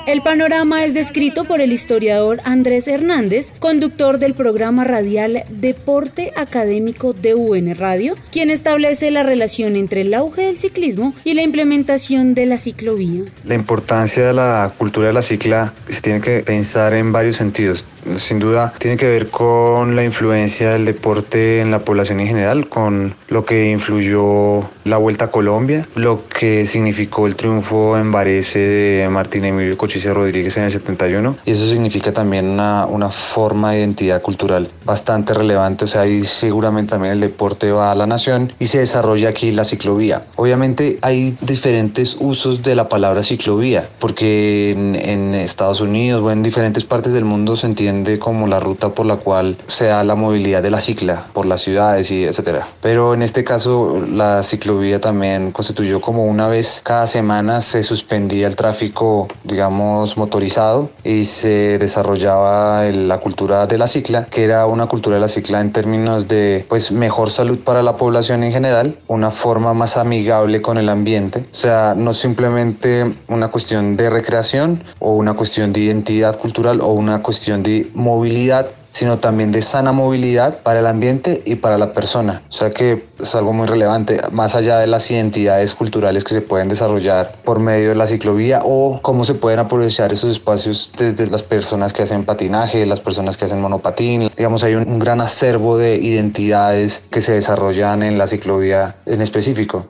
El 0.10 0.24
panorama 0.24 0.84
es 0.84 0.96
descrito 0.96 1.46
por 1.46 1.62
el 1.62 1.72
historiador 1.72 2.40
Andrés 2.44 2.88
Hernández, 2.88 3.54
conductor 3.60 4.18
del 4.18 4.34
programa 4.34 4.84
radial 4.84 5.44
Deporte 5.52 6.34
Académico 6.36 7.14
de 7.14 7.36
UN 7.36 7.76
Radio, 7.76 8.16
quien 8.32 8.50
establece 8.50 9.12
la 9.12 9.22
relación 9.22 9.76
entre 9.76 10.02
el 10.02 10.16
auge 10.16 10.48
del 10.48 10.58
ciclismo 10.58 11.14
y 11.24 11.36
la 11.36 11.44
implementación 11.44 12.34
de 12.34 12.48
la 12.48 12.58
ciclovía. 12.58 13.26
La 13.46 13.54
importancia 13.54 14.26
de 14.26 14.34
la 14.34 14.74
cultura 14.76 15.10
de 15.10 15.14
la 15.14 15.22
cicla 15.22 15.76
se 15.88 16.02
tiene 16.02 16.22
que 16.22 16.40
pensar 16.40 16.96
en 16.96 17.12
varios 17.12 17.36
sentidos. 17.36 17.86
Sin 18.18 18.40
duda 18.40 18.74
tiene 18.80 18.98
que 18.98 19.08
ver 19.08 19.30
con 19.30 19.96
la 19.96 20.04
influencia 20.04 20.72
del 20.72 20.86
deporte 20.86 21.60
en 21.60 21.70
la 21.70 21.86
población 21.86 22.20
en 22.20 22.28
general, 22.28 22.68
con 22.68 23.14
lo 23.28 23.46
que 23.46 23.70
influyó 23.70 24.68
la 24.86 24.98
Vuelta 24.98 25.26
a 25.26 25.32
Colombia, 25.32 25.88
lo 25.94 26.28
que 26.28 26.66
significó 26.66 27.28
el 27.28 27.36
triunfo 27.36 27.96
en 27.98 28.12
Varese 28.12 28.60
de 28.60 29.10
Martín 29.10 29.46
Emilio 29.46 29.78
Cochise 29.78 29.99
Rodríguez 30.08 30.58
en 30.58 30.64
el 30.64 30.72
71. 30.72 31.38
Y 31.46 31.52
eso 31.52 31.68
significa 31.68 32.12
también 32.12 32.50
una, 32.50 33.10
forma 33.10 33.72
de 33.72 33.80
identidad 33.80 34.22
cultural 34.22 34.70
bastante 34.86 35.34
relevante. 35.34 35.86
O 35.86 35.88
sea, 35.88 36.02
ahí 36.02 36.24
seguramente 36.24 36.92
también 36.92 37.14
el 37.14 37.20
deporte 37.20 37.72
va 37.72 37.92
a 37.92 37.96
la 37.96 38.06
nación 38.06 38.54
y 38.60 38.68
se 38.68 38.80
desarrolla 38.80 39.30
aquí 39.30 39.52
la 39.52 39.64
ciclovía. 39.64 40.26
Obviamente 40.36 41.00
hay 41.02 41.36
diferentes 41.42 42.18
usos 42.20 42.62
de 42.62 42.76
la 42.76 42.88
palabra 42.88 43.24
ciclovía, 43.24 43.88
porque 44.00 44.72
en, 44.72 44.96
en 44.96 45.36
Estados 45.36 45.82
Unidos 45.82 46.22
o 46.24 46.32
en 46.32 46.44
diferentes 46.44 46.84
partes 46.84 47.14
del 47.14 47.26
mundo 47.26 47.58
se 47.58 47.68
entiende 47.68 48.20
como 48.20 48.48
la 48.48 48.60
ruta 48.60 48.90
por 48.90 49.06
la 49.06 49.18
cual 49.18 49.58
se 49.68 49.86
da 49.86 50.04
la 50.04 50.16
movilidad 50.16 50.62
de 50.62 50.72
la 50.72 50.80
cicla 50.80 51.26
por 51.34 51.46
las 51.46 51.62
ciudades 51.62 52.12
y 52.12 52.24
etcétera. 52.24 52.68
Pero 52.82 53.14
en 53.14 53.24
este 53.24 53.44
caso 53.44 54.04
la 54.12 54.44
ciclovía 54.44 55.02
también 55.02 55.52
constituyó 55.52 56.00
como 56.02 56.26
una 56.26 56.48
vez 56.48 56.82
cada 56.84 57.08
semana 57.08 57.62
se 57.62 57.84
suspendía 57.84 58.48
el 58.48 58.56
tráfico, 58.56 59.28
digamos, 59.44 59.89
motorizado 60.18 60.90
y 61.04 61.26
se 61.26 61.78
desarrollaba 61.78 62.84
la 62.86 63.20
cultura 63.20 63.68
de 63.68 63.78
la 63.78 63.88
cicla, 63.88 64.26
que 64.26 64.44
era 64.44 64.66
una 64.66 64.88
cultura 64.88 65.16
de 65.16 65.22
la 65.22 65.28
cicla 65.28 65.62
en 65.62 65.72
términos 65.72 66.28
de 66.28 66.66
pues 66.70 66.92
mejor 66.92 67.30
salud 67.30 67.60
para 67.60 67.84
la 67.84 67.98
población 67.98 68.44
en 68.44 68.52
general, 68.52 68.98
una 69.08 69.32
forma 69.32 69.74
más 69.74 69.98
amigable 69.98 70.62
con 70.62 70.78
el 70.78 70.90
ambiente, 70.90 71.46
o 71.52 71.56
sea, 71.56 71.94
no 71.96 72.14
simplemente 72.14 73.14
una 73.28 73.50
cuestión 73.50 73.98
de 73.98 74.10
recreación 74.10 74.84
o 75.00 75.16
una 75.16 75.34
cuestión 75.34 75.74
de 75.74 75.82
identidad 75.82 76.38
cultural 76.38 76.82
o 76.82 76.88
una 76.94 77.22
cuestión 77.22 77.64
de 77.64 77.90
movilidad 77.94 78.68
sino 78.92 79.20
también 79.20 79.52
de 79.52 79.62
sana 79.62 79.92
movilidad 79.92 80.60
para 80.60 80.80
el 80.80 80.88
ambiente 80.88 81.42
y 81.46 81.56
para 81.56 81.78
la 81.78 81.94
persona. 81.94 82.42
O 82.50 82.52
sea 82.52 82.72
que 82.72 83.04
es 83.20 83.36
algo 83.36 83.54
muy 83.54 83.68
relevante, 83.68 84.20
más 84.32 84.56
allá 84.56 84.78
de 84.80 84.88
las 84.88 85.10
identidades 85.12 85.74
culturales 85.74 86.24
que 86.24 86.34
se 86.34 86.42
pueden 86.42 86.70
desarrollar 86.70 87.36
por 87.44 87.60
medio 87.60 87.90
de 87.90 87.96
la 87.96 88.08
ciclovía 88.08 88.62
o 88.64 89.00
cómo 89.02 89.26
se 89.26 89.36
pueden 89.36 89.60
aprovechar 89.60 90.14
esos 90.14 90.32
espacios 90.32 90.92
desde 90.98 91.28
las 91.28 91.44
personas 91.44 91.94
que 91.94 92.04
hacen 92.04 92.26
patinaje, 92.26 92.86
las 92.86 93.00
personas 93.00 93.38
que 93.38 93.46
hacen 93.46 93.62
monopatín. 93.62 94.30
Digamos, 94.36 94.64
hay 94.64 94.76
un, 94.76 94.88
un 94.88 95.00
gran 95.00 95.22
acervo 95.22 95.78
de 95.78 95.96
identidades 95.96 97.04
que 97.10 97.22
se 97.22 97.34
desarrollan 97.34 98.04
en 98.04 98.18
la 98.18 98.28
ciclovía 98.28 98.96
en 99.06 99.22
específico. 99.22 99.88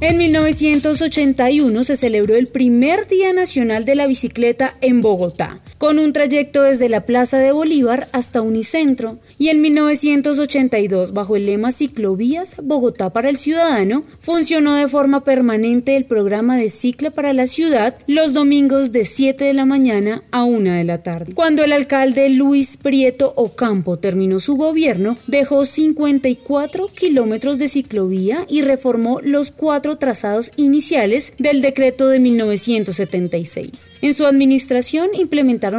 En 0.00 0.16
1981 0.16 1.82
se 1.82 1.96
celebró 1.96 2.36
el 2.36 2.46
primer 2.46 3.08
Día 3.08 3.32
Nacional 3.32 3.84
de 3.84 3.96
la 3.96 4.06
Bicicleta 4.06 4.76
en 4.80 5.00
Bogotá, 5.00 5.58
con 5.78 5.98
un 5.98 6.12
trayecto 6.12 6.62
desde 6.62 6.88
la 6.88 7.02
Plaza 7.02 7.38
de 7.38 7.52
Bolívar 7.52 8.08
hasta 8.12 8.42
Unicentro, 8.42 9.18
y 9.38 9.48
en 9.48 9.60
1982, 9.60 11.12
bajo 11.12 11.36
el 11.36 11.46
lema 11.46 11.72
Ciclovías 11.72 12.56
Bogotá 12.62 13.10
para 13.10 13.30
el 13.30 13.38
Ciudadano, 13.38 14.02
funcionó 14.20 14.74
de 14.74 14.88
forma 14.88 15.24
permanente 15.24 15.96
el 15.96 16.04
programa 16.04 16.56
de 16.56 16.68
cicla 16.68 17.10
para 17.10 17.32
la 17.32 17.46
ciudad 17.46 17.96
los 18.06 18.34
domingos 18.34 18.92
de 18.92 19.04
7 19.04 19.44
de 19.44 19.54
la 19.54 19.64
mañana 19.64 20.22
a 20.30 20.44
1 20.44 20.72
de 20.72 20.84
la 20.84 21.02
tarde. 21.02 21.32
Cuando 21.34 21.62
el 21.64 21.72
alcalde 21.72 22.28
Luis 22.28 22.76
Prieto 22.76 23.32
Ocampo 23.36 23.98
terminó 23.98 24.40
su 24.40 24.56
gobierno, 24.56 25.16
dejó 25.26 25.64
54 25.64 26.88
kilómetros 26.88 27.58
de 27.58 27.68
ciclovía 27.68 28.44
y 28.48 28.62
reformó 28.62 29.20
los 29.22 29.50
cuatro 29.50 29.96
trazados 29.96 30.52
iniciales 30.56 31.34
del 31.38 31.62
decreto 31.62 32.08
de 32.08 32.18
1976. 32.18 33.90
En 34.02 34.14
su 34.14 34.26
administración 34.26 35.08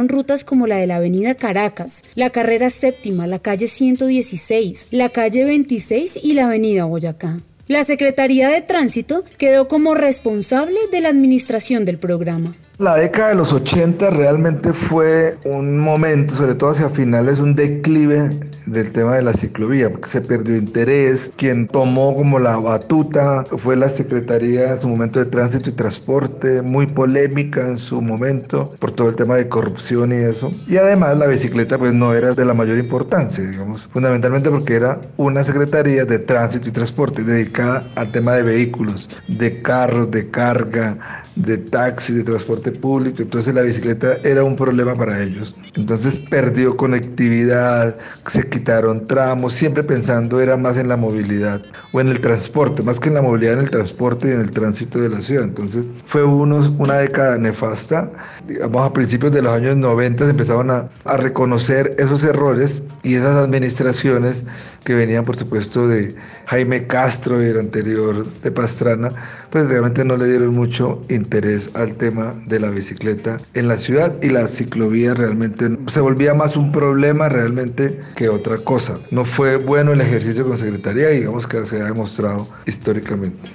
rutas 0.08 0.44
como 0.44 0.66
la 0.66 0.76
de 0.76 0.86
la 0.86 0.96
Avenida 0.96 1.34
Caracas, 1.34 2.04
la 2.14 2.30
Carrera 2.30 2.70
Séptima, 2.70 3.26
la 3.26 3.38
calle 3.38 3.66
116, 3.66 4.88
la 4.90 5.08
calle 5.08 5.44
26 5.44 6.20
y 6.22 6.34
la 6.34 6.46
Avenida 6.46 6.84
Boyacá. 6.84 7.38
La 7.68 7.84
Secretaría 7.84 8.48
de 8.48 8.62
Tránsito 8.62 9.24
quedó 9.38 9.68
como 9.68 9.94
responsable 9.94 10.78
de 10.90 11.00
la 11.00 11.08
administración 11.08 11.84
del 11.84 11.98
programa. 11.98 12.52
La 12.80 12.96
década 12.96 13.28
de 13.28 13.34
los 13.34 13.52
80 13.52 14.08
realmente 14.08 14.72
fue 14.72 15.36
un 15.44 15.78
momento, 15.78 16.34
sobre 16.34 16.54
todo 16.54 16.70
hacia 16.70 16.88
finales, 16.88 17.38
un 17.38 17.54
declive 17.54 18.40
del 18.64 18.90
tema 18.90 19.16
de 19.16 19.22
la 19.22 19.34
ciclovía, 19.34 19.90
porque 19.90 20.08
se 20.08 20.22
perdió 20.22 20.56
interés. 20.56 21.30
Quien 21.36 21.66
tomó 21.66 22.14
como 22.14 22.38
la 22.38 22.56
batuta 22.56 23.44
fue 23.58 23.76
la 23.76 23.90
Secretaría 23.90 24.72
en 24.72 24.80
su 24.80 24.88
momento 24.88 25.18
de 25.18 25.26
Tránsito 25.26 25.68
y 25.68 25.74
Transporte, 25.74 26.62
muy 26.62 26.86
polémica 26.86 27.68
en 27.68 27.76
su 27.76 28.00
momento 28.00 28.70
por 28.78 28.92
todo 28.92 29.10
el 29.10 29.16
tema 29.16 29.36
de 29.36 29.46
corrupción 29.46 30.12
y 30.12 30.16
eso. 30.16 30.50
Y 30.66 30.78
además 30.78 31.18
la 31.18 31.26
bicicleta 31.26 31.76
pues 31.76 31.92
no 31.92 32.14
era 32.14 32.32
de 32.32 32.46
la 32.46 32.54
mayor 32.54 32.78
importancia, 32.78 33.44
digamos, 33.44 33.88
fundamentalmente 33.92 34.48
porque 34.48 34.76
era 34.76 35.02
una 35.18 35.44
Secretaría 35.44 36.06
de 36.06 36.18
Tránsito 36.18 36.70
y 36.70 36.72
Transporte 36.72 37.24
dedicada 37.24 37.84
al 37.94 38.10
tema 38.10 38.32
de 38.32 38.42
vehículos, 38.42 39.10
de 39.28 39.60
carros, 39.60 40.10
de 40.10 40.30
carga, 40.30 41.26
de 41.42 41.58
taxi, 41.58 42.12
de 42.12 42.22
transporte 42.22 42.72
público, 42.72 43.22
entonces 43.22 43.54
la 43.54 43.62
bicicleta 43.62 44.18
era 44.24 44.44
un 44.44 44.56
problema 44.56 44.94
para 44.94 45.22
ellos. 45.22 45.54
Entonces 45.74 46.18
perdió 46.18 46.76
conectividad, 46.76 47.96
se 48.26 48.48
quitaron 48.48 49.06
tramos, 49.06 49.54
siempre 49.54 49.82
pensando 49.82 50.40
era 50.40 50.56
más 50.56 50.76
en 50.76 50.88
la 50.88 50.96
movilidad 50.96 51.62
o 51.92 52.00
en 52.00 52.08
el 52.08 52.20
transporte, 52.20 52.82
más 52.82 53.00
que 53.00 53.08
en 53.08 53.14
la 53.14 53.22
movilidad 53.22 53.54
en 53.54 53.60
el 53.60 53.70
transporte 53.70 54.28
y 54.28 54.32
en 54.32 54.40
el 54.40 54.50
tránsito 54.50 55.00
de 55.00 55.08
la 55.08 55.20
ciudad. 55.20 55.44
Entonces 55.44 55.84
fue 56.06 56.24
unos, 56.24 56.70
una 56.78 56.98
década 56.98 57.38
nefasta. 57.38 58.12
Digamos, 58.46 58.86
a 58.86 58.92
principios 58.92 59.32
de 59.32 59.42
los 59.42 59.52
años 59.52 59.76
90 59.76 60.24
se 60.24 60.30
empezaron 60.30 60.70
a, 60.70 60.88
a 61.04 61.16
reconocer 61.16 61.94
esos 61.98 62.24
errores 62.24 62.84
y 63.02 63.14
esas 63.14 63.36
administraciones 63.36 64.44
que 64.84 64.94
venían 64.94 65.24
por 65.24 65.36
supuesto 65.36 65.88
de 65.88 66.14
Jaime 66.46 66.86
Castro 66.86 67.42
y 67.42 67.46
el 67.46 67.58
anterior 67.58 68.26
de 68.26 68.50
Pastrana, 68.50 69.12
pues 69.50 69.68
realmente 69.68 70.04
no 70.04 70.16
le 70.16 70.26
dieron 70.26 70.54
mucho 70.54 71.02
interés 71.08 71.70
al 71.74 71.94
tema 71.94 72.34
de 72.46 72.60
la 72.60 72.70
bicicleta 72.70 73.38
en 73.54 73.68
la 73.68 73.78
ciudad 73.78 74.14
y 74.22 74.30
la 74.30 74.48
ciclovía 74.48 75.14
realmente 75.14 75.68
se 75.86 76.00
volvía 76.00 76.34
más 76.34 76.56
un 76.56 76.72
problema 76.72 77.28
realmente 77.28 78.00
que 78.16 78.28
otra 78.28 78.58
cosa. 78.58 78.98
No 79.10 79.24
fue 79.24 79.56
bueno 79.56 79.92
el 79.92 80.00
ejercicio 80.00 80.46
con 80.46 80.56
secretaría, 80.56 81.08
digamos 81.08 81.46
que 81.46 81.64
se 81.66 81.80
ha 81.80 81.84
demostrado 81.84 82.48
históricamente. 82.66 83.50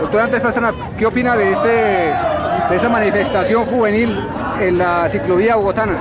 Doctor 0.00 0.20
Andrés 0.20 0.42
Pastrana, 0.42 0.72
¿qué 0.98 1.06
opina 1.06 1.36
de, 1.36 1.52
este, 1.52 1.68
de 1.68 2.76
esa 2.76 2.88
manifestación 2.88 3.64
juvenil 3.64 4.18
en 4.60 4.78
la 4.78 5.08
ciclovía 5.08 5.56
bogotana? 5.56 5.96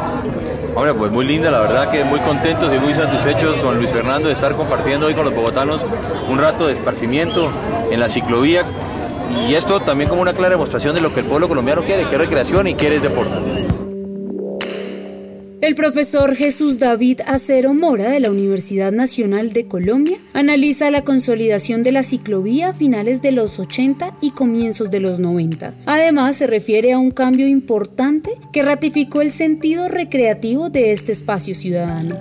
Hombre, 0.75 0.93
pues 0.95 1.11
muy 1.11 1.25
linda, 1.25 1.51
la 1.51 1.59
verdad 1.59 1.91
que 1.91 2.03
muy 2.03 2.19
contentos 2.21 2.73
y 2.73 2.79
muy 2.79 2.95
satisfechos 2.95 3.57
con 3.57 3.77
Luis 3.77 3.91
Fernando 3.91 4.27
de 4.27 4.33
estar 4.33 4.55
compartiendo 4.55 5.05
hoy 5.05 5.13
con 5.13 5.23
los 5.23 5.35
bogotanos 5.35 5.79
un 6.27 6.39
rato 6.39 6.65
de 6.65 6.73
esparcimiento 6.73 7.51
en 7.91 7.99
la 7.99 8.09
ciclovía 8.09 8.65
y 9.47 9.53
esto 9.53 9.79
también 9.81 10.09
como 10.09 10.23
una 10.23 10.33
clara 10.33 10.51
demostración 10.51 10.95
de 10.95 11.01
lo 11.01 11.13
que 11.13 11.19
el 11.19 11.27
pueblo 11.27 11.47
colombiano 11.47 11.83
quiere, 11.83 12.05
que 12.05 12.15
es 12.15 12.21
recreación 12.21 12.67
y 12.67 12.73
quiere 12.73 12.99
deporte. 12.99 13.35
El 15.63 15.75
profesor 15.75 16.35
Jesús 16.35 16.77
David 16.77 17.21
Acero 17.25 17.73
Mora 17.73 18.09
de 18.09 18.19
la 18.19 18.29
Universidad 18.29 18.91
Nacional 18.91 19.53
de 19.53 19.65
Colombia 19.65 20.17
analiza 20.33 20.91
la 20.91 21.05
consolidación 21.05 21.83
de 21.83 21.93
la 21.93 22.03
ciclovía 22.03 22.67
a 22.67 22.73
finales 22.73 23.21
de 23.21 23.31
los 23.31 23.59
80 23.59 24.17
y 24.19 24.31
comienzos 24.31 24.91
de 24.91 24.99
los 24.99 25.21
90. 25.21 25.73
Además, 25.85 26.35
se 26.35 26.47
refiere 26.47 26.91
a 26.91 26.99
un 26.99 27.11
cambio 27.11 27.47
importante 27.47 28.31
que 28.51 28.61
ratificó 28.61 29.21
el 29.21 29.31
sentido 29.31 29.87
recreativo 29.87 30.69
de 30.69 30.91
este 30.91 31.13
espacio 31.13 31.55
ciudadano. 31.55 32.17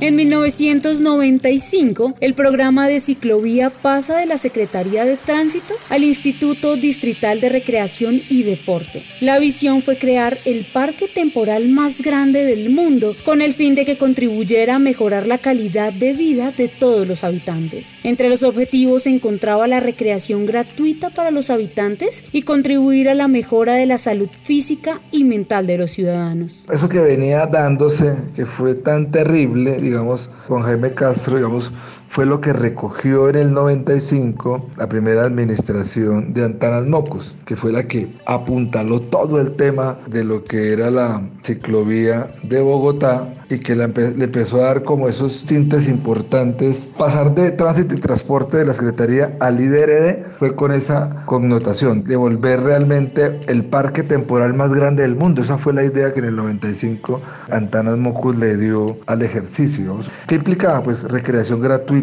En 0.00 0.14
1995, 0.14 2.14
el 2.20 2.34
programa 2.34 2.86
de 2.86 3.00
ciclovía 3.00 3.70
pasa 3.70 4.18
de 4.18 4.26
la 4.26 4.38
Secretaría 4.38 5.04
de 5.04 5.16
Tránsito 5.16 5.74
al 5.90 6.04
Instituto 6.04 6.76
Distrital 6.76 7.40
de 7.40 7.48
Recreación 7.48 8.22
y 8.30 8.44
Deporte. 8.44 9.02
La 9.20 9.40
visión 9.40 9.82
fue 9.82 9.98
crear 9.98 10.38
el 10.44 10.64
parque 10.72 11.08
temporal 11.12 11.68
más 11.70 12.00
grande 12.00 12.44
del 12.44 12.70
mundo 12.70 13.16
con 13.24 13.42
el 13.42 13.54
fin 13.54 13.74
de 13.74 13.84
que 13.84 13.98
contribuyera 13.98 14.76
a 14.76 14.78
mejorar 14.78 15.26
la 15.26 15.38
calidad 15.38 15.92
de 15.92 16.12
vida 16.12 16.52
de 16.56 16.68
todos 16.68 17.08
los 17.08 17.24
habitantes. 17.24 17.88
Entre 18.04 18.28
los 18.28 18.44
objetivos 18.44 19.02
se 19.02 19.10
encontraba 19.10 19.66
la 19.66 19.80
recreación 19.80 20.46
gratuita 20.46 21.10
para 21.10 21.32
los 21.32 21.50
habitantes 21.50 22.22
y 22.30 22.42
contribuir 22.42 23.08
a 23.08 23.14
la 23.14 23.26
mejora 23.26 23.74
de 23.74 23.86
la 23.86 23.98
salud 23.98 24.28
física 24.42 25.00
y 25.10 25.24
mental 25.24 25.66
de 25.66 25.76
los 25.76 25.90
ciudadanos. 25.90 26.64
Eso 26.72 26.88
que 26.88 27.00
venía 27.00 27.46
dándose, 27.46 28.14
que 28.36 28.46
fue 28.46 28.76
tan 28.76 29.10
terrible, 29.10 29.87
digamos, 29.88 30.30
con 30.46 30.62
Jaime 30.62 30.94
Castro, 30.94 31.36
digamos, 31.36 31.72
fue 32.08 32.26
lo 32.26 32.40
que 32.40 32.52
recogió 32.52 33.28
en 33.28 33.36
el 33.36 33.52
95 33.52 34.70
la 34.76 34.88
primera 34.88 35.24
administración 35.24 36.32
de 36.32 36.44
Antanas 36.44 36.86
Mocos, 36.86 37.36
que 37.44 37.54
fue 37.54 37.70
la 37.70 37.86
que 37.86 38.08
apuntaló 38.26 39.00
todo 39.00 39.40
el 39.40 39.54
tema 39.54 39.98
de 40.06 40.24
lo 40.24 40.44
que 40.44 40.72
era 40.72 40.90
la 40.90 41.22
ciclovía 41.42 42.32
de 42.42 42.60
Bogotá 42.60 43.34
y 43.50 43.60
que 43.60 43.74
le 43.74 43.84
empezó 43.84 44.56
a 44.56 44.66
dar 44.66 44.82
como 44.84 45.08
esos 45.08 45.44
tintes 45.46 45.88
importantes. 45.88 46.88
Pasar 46.98 47.34
de 47.34 47.50
tránsito 47.50 47.94
y 47.94 47.98
transporte 47.98 48.58
de 48.58 48.66
la 48.66 48.74
Secretaría 48.74 49.36
al 49.40 49.58
IDRD 49.58 50.36
fue 50.38 50.54
con 50.54 50.72
esa 50.72 51.24
connotación, 51.24 52.04
de 52.04 52.16
volver 52.16 52.60
realmente 52.60 53.40
el 53.48 53.64
parque 53.64 54.02
temporal 54.02 54.52
más 54.54 54.72
grande 54.72 55.02
del 55.02 55.14
mundo. 55.14 55.42
Esa 55.42 55.56
fue 55.56 55.72
la 55.72 55.82
idea 55.82 56.12
que 56.12 56.18
en 56.18 56.26
el 56.26 56.36
95 56.36 57.22
Antanas 57.50 57.96
Mocus 57.96 58.36
le 58.36 58.56
dio 58.56 58.98
al 59.06 59.22
ejercicio. 59.22 60.00
¿Qué 60.26 60.34
implicaba? 60.34 60.82
Pues 60.82 61.04
recreación 61.04 61.60
gratuita 61.60 61.97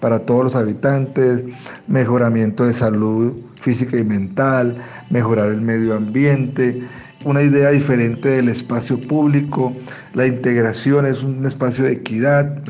para 0.00 0.20
todos 0.20 0.44
los 0.44 0.56
habitantes, 0.56 1.44
mejoramiento 1.86 2.66
de 2.66 2.72
salud 2.72 3.34
física 3.60 3.98
y 3.98 4.04
mental, 4.04 4.82
mejorar 5.10 5.50
el 5.50 5.60
medio 5.60 5.94
ambiente, 5.94 6.82
una 7.24 7.42
idea 7.42 7.70
diferente 7.70 8.30
del 8.30 8.48
espacio 8.48 8.98
público, 8.98 9.74
la 10.14 10.26
integración 10.26 11.04
es 11.06 11.22
un 11.22 11.44
espacio 11.44 11.84
de 11.84 11.92
equidad. 11.92 12.62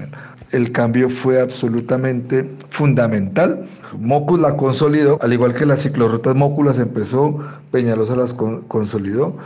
El 0.51 0.73
cambio 0.73 1.09
fue 1.09 1.41
absolutamente 1.41 2.51
fundamental. 2.69 3.67
Mocus 3.97 4.41
la 4.41 4.57
consolidó, 4.57 5.19
al 5.23 5.33
igual 5.33 5.55
que 5.55 5.67
las 5.67 5.83
ciclorrutas 5.83 6.35
Móculas 6.35 6.79
empezó, 6.79 7.39
Peñalosa 7.71 8.17
las 8.17 8.35
consolidó. 8.35 9.37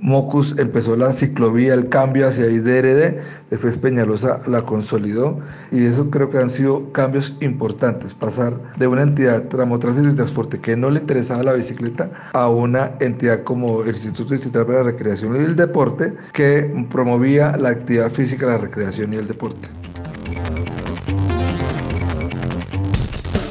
Mocus 0.00 0.56
empezó 0.58 0.96
la 0.96 1.12
ciclovía, 1.12 1.74
el 1.74 1.88
cambio 1.88 2.28
hacia 2.28 2.46
IDRD, 2.46 3.20
después 3.50 3.78
Peñalosa 3.78 4.40
la 4.46 4.62
consolidó 4.62 5.40
y 5.72 5.84
eso 5.84 6.10
creo 6.10 6.30
que 6.30 6.38
han 6.38 6.50
sido 6.50 6.92
cambios 6.92 7.36
importantes, 7.40 8.14
pasar 8.14 8.54
de 8.76 8.86
una 8.86 9.02
entidad 9.02 9.48
Tramotránsito 9.48 10.08
y 10.08 10.14
Transporte 10.14 10.60
que 10.60 10.76
no 10.76 10.90
le 10.90 11.00
interesaba 11.00 11.42
la 11.42 11.52
bicicleta 11.52 12.10
a 12.32 12.48
una 12.48 12.92
entidad 13.00 13.42
como 13.42 13.82
el 13.82 13.88
Instituto 13.88 14.34
Distrital 14.34 14.66
para 14.66 14.78
la 14.78 14.90
Recreación 14.92 15.36
y 15.36 15.40
el 15.40 15.56
Deporte 15.56 16.14
que 16.32 16.86
promovía 16.90 17.56
la 17.56 17.70
actividad 17.70 18.10
física, 18.10 18.46
la 18.46 18.58
recreación 18.58 19.12
y 19.12 19.16
el 19.16 19.26
deporte. 19.26 19.68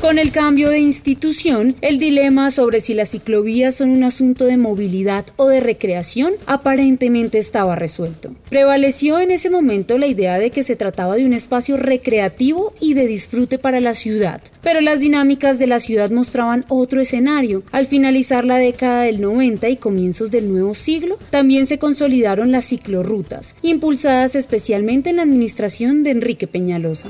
Con 0.01 0.19
el 0.19 0.31
cambio 0.31 0.69
de 0.69 0.77
institución, 0.77 1.75
el 1.81 1.97
dilema 1.97 2.51
sobre 2.51 2.81
si 2.81 2.93
las 2.93 3.09
ciclovías 3.09 3.73
son 3.73 3.89
un 3.89 4.03
asunto 4.03 4.45
de 4.45 4.55
movilidad 4.55 5.25
o 5.37 5.47
de 5.47 5.59
recreación 5.59 6.33
aparentemente 6.45 7.39
estaba 7.39 7.75
resuelto. 7.75 8.35
Prevaleció 8.47 9.19
en 9.19 9.31
ese 9.31 9.49
momento 9.49 9.97
la 9.97 10.05
idea 10.05 10.37
de 10.37 10.51
que 10.51 10.61
se 10.61 10.75
trataba 10.75 11.15
de 11.15 11.25
un 11.25 11.33
espacio 11.33 11.77
recreativo 11.77 12.73
y 12.79 12.93
de 12.93 13.07
disfrute 13.07 13.57
para 13.57 13.81
la 13.81 13.95
ciudad, 13.95 14.39
pero 14.61 14.81
las 14.81 14.99
dinámicas 14.99 15.57
de 15.57 15.65
la 15.65 15.79
ciudad 15.79 16.11
mostraban 16.11 16.63
otro 16.69 17.01
escenario. 17.01 17.63
Al 17.71 17.87
finalizar 17.87 18.45
la 18.45 18.57
década 18.57 19.01
del 19.01 19.19
90 19.19 19.67
y 19.67 19.77
comienzos 19.77 20.29
del 20.29 20.47
nuevo 20.47 20.75
siglo, 20.75 21.17
también 21.31 21.65
se 21.65 21.79
consolidaron 21.79 22.51
las 22.51 22.65
ciclorrutas, 22.65 23.55
impulsadas 23.63 24.35
especialmente 24.35 25.09
en 25.09 25.15
la 25.15 25.23
administración 25.23 26.03
de 26.03 26.11
Enrique 26.11 26.45
Peñalosa. 26.45 27.09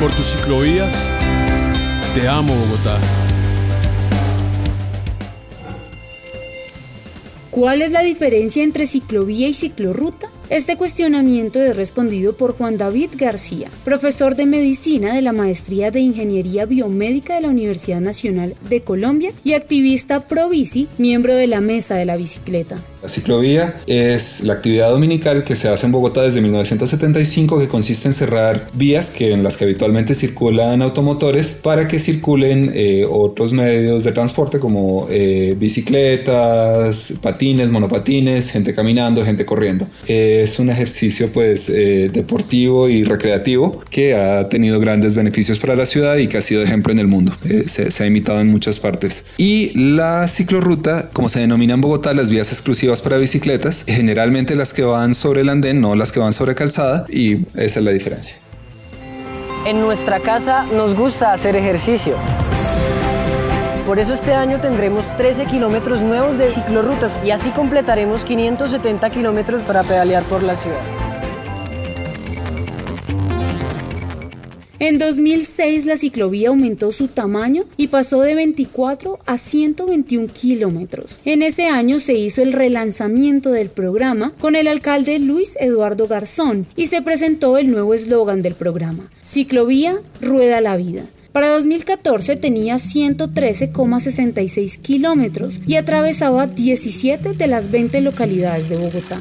Por 0.00 0.14
tus 0.14 0.32
ciclovías, 0.32 0.94
te 2.14 2.28
amo 2.28 2.54
Bogotá. 2.54 2.98
¿Cuál 7.50 7.80
es 7.80 7.92
la 7.92 8.02
diferencia 8.02 8.62
entre 8.62 8.86
ciclovía 8.86 9.48
y 9.48 9.54
ciclorruta? 9.54 10.28
Este 10.50 10.76
cuestionamiento 10.76 11.62
es 11.62 11.74
respondido 11.74 12.36
por 12.36 12.54
Juan 12.58 12.76
David 12.76 13.12
García, 13.16 13.70
profesor 13.84 14.36
de 14.36 14.44
medicina 14.44 15.14
de 15.14 15.22
la 15.22 15.32
Maestría 15.32 15.90
de 15.90 16.00
Ingeniería 16.00 16.66
Biomédica 16.66 17.36
de 17.36 17.40
la 17.40 17.48
Universidad 17.48 18.02
Nacional 18.02 18.54
de 18.68 18.82
Colombia 18.82 19.32
y 19.44 19.54
activista 19.54 20.28
pro 20.28 20.50
bici, 20.50 20.88
miembro 20.98 21.34
de 21.34 21.46
la 21.46 21.62
Mesa 21.62 21.94
de 21.94 22.04
la 22.04 22.16
Bicicleta. 22.16 22.76
La 23.02 23.08
ciclovía 23.08 23.80
es 23.86 24.42
la 24.42 24.54
actividad 24.54 24.90
dominical 24.90 25.44
que 25.44 25.54
se 25.54 25.68
hace 25.68 25.86
en 25.86 25.92
Bogotá 25.92 26.22
desde 26.22 26.40
1975 26.40 27.58
que 27.58 27.68
consiste 27.68 28.08
en 28.08 28.14
cerrar 28.14 28.70
vías 28.74 29.10
que 29.10 29.32
en 29.32 29.42
las 29.42 29.56
que 29.56 29.64
habitualmente 29.64 30.14
circulan 30.14 30.82
automotores 30.82 31.60
para 31.62 31.86
que 31.86 31.98
circulen 31.98 32.70
eh, 32.74 33.04
otros 33.08 33.52
medios 33.52 34.04
de 34.04 34.12
transporte 34.12 34.58
como 34.58 35.06
eh, 35.10 35.54
bicicletas, 35.58 37.14
patines, 37.22 37.70
monopatines, 37.70 38.50
gente 38.50 38.74
caminando, 38.74 39.24
gente 39.24 39.44
corriendo. 39.44 39.86
Es 40.06 40.58
un 40.58 40.70
ejercicio 40.70 41.30
pues 41.32 41.68
eh, 41.68 42.10
deportivo 42.12 42.88
y 42.88 43.04
recreativo 43.04 43.80
que 43.90 44.14
ha 44.14 44.48
tenido 44.48 44.80
grandes 44.80 45.14
beneficios 45.14 45.58
para 45.58 45.76
la 45.76 45.86
ciudad 45.86 46.16
y 46.16 46.26
que 46.26 46.38
ha 46.38 46.42
sido 46.42 46.62
ejemplo 46.62 46.92
en 46.92 46.98
el 46.98 47.06
mundo. 47.06 47.32
Eh, 47.44 47.64
se, 47.66 48.02
ha 48.02 48.06
imitado 48.06 48.40
en 48.40 48.48
muchas 48.48 48.78
partes. 48.78 49.26
Y 49.36 49.76
la 49.78 50.28
ciclorruta, 50.28 51.10
como 51.12 51.28
se 51.28 51.40
denomina 51.40 51.74
en 51.74 51.80
Bogotá, 51.80 52.14
las 52.14 52.30
vías 52.30 52.52
exclusivas 52.52 52.85
para 53.02 53.16
bicicletas, 53.16 53.84
generalmente 53.86 54.54
las 54.56 54.72
que 54.72 54.82
van 54.82 55.14
sobre 55.14 55.42
el 55.42 55.48
andén, 55.48 55.80
no 55.80 55.94
las 55.94 56.12
que 56.12 56.20
van 56.20 56.32
sobre 56.32 56.54
calzada, 56.54 57.04
y 57.08 57.46
esa 57.54 57.80
es 57.80 57.84
la 57.84 57.90
diferencia. 57.90 58.36
En 59.66 59.80
nuestra 59.80 60.20
casa 60.20 60.64
nos 60.72 60.94
gusta 60.94 61.32
hacer 61.32 61.56
ejercicio. 61.56 62.16
Por 63.84 63.98
eso 63.98 64.14
este 64.14 64.34
año 64.34 64.60
tendremos 64.60 65.04
13 65.16 65.44
kilómetros 65.46 66.00
nuevos 66.00 66.38
de 66.38 66.52
ciclorrutas 66.52 67.12
y 67.24 67.30
así 67.30 67.50
completaremos 67.50 68.24
570 68.24 69.10
kilómetros 69.10 69.62
para 69.62 69.82
pedalear 69.82 70.24
por 70.24 70.42
la 70.42 70.56
ciudad. 70.56 71.05
En 74.78 74.98
2006 74.98 75.86
la 75.86 75.96
ciclovía 75.96 76.50
aumentó 76.50 76.92
su 76.92 77.08
tamaño 77.08 77.64
y 77.78 77.86
pasó 77.86 78.20
de 78.20 78.34
24 78.34 79.18
a 79.24 79.38
121 79.38 80.28
kilómetros. 80.28 81.18
En 81.24 81.40
ese 81.42 81.68
año 81.68 81.98
se 81.98 82.12
hizo 82.12 82.42
el 82.42 82.52
relanzamiento 82.52 83.52
del 83.52 83.70
programa 83.70 84.34
con 84.38 84.54
el 84.54 84.68
alcalde 84.68 85.18
Luis 85.18 85.56
Eduardo 85.60 86.08
Garzón 86.08 86.66
y 86.76 86.88
se 86.88 87.00
presentó 87.00 87.56
el 87.56 87.70
nuevo 87.70 87.94
eslogan 87.94 88.42
del 88.42 88.54
programa, 88.54 89.10
Ciclovía 89.22 89.98
Rueda 90.20 90.60
la 90.60 90.76
Vida. 90.76 91.04
Para 91.32 91.48
2014 91.50 92.36
tenía 92.36 92.76
113,66 92.76 94.78
kilómetros 94.80 95.60
y 95.66 95.76
atravesaba 95.76 96.46
17 96.46 97.32
de 97.34 97.46
las 97.46 97.70
20 97.70 98.02
localidades 98.02 98.68
de 98.68 98.76
Bogotá. 98.76 99.18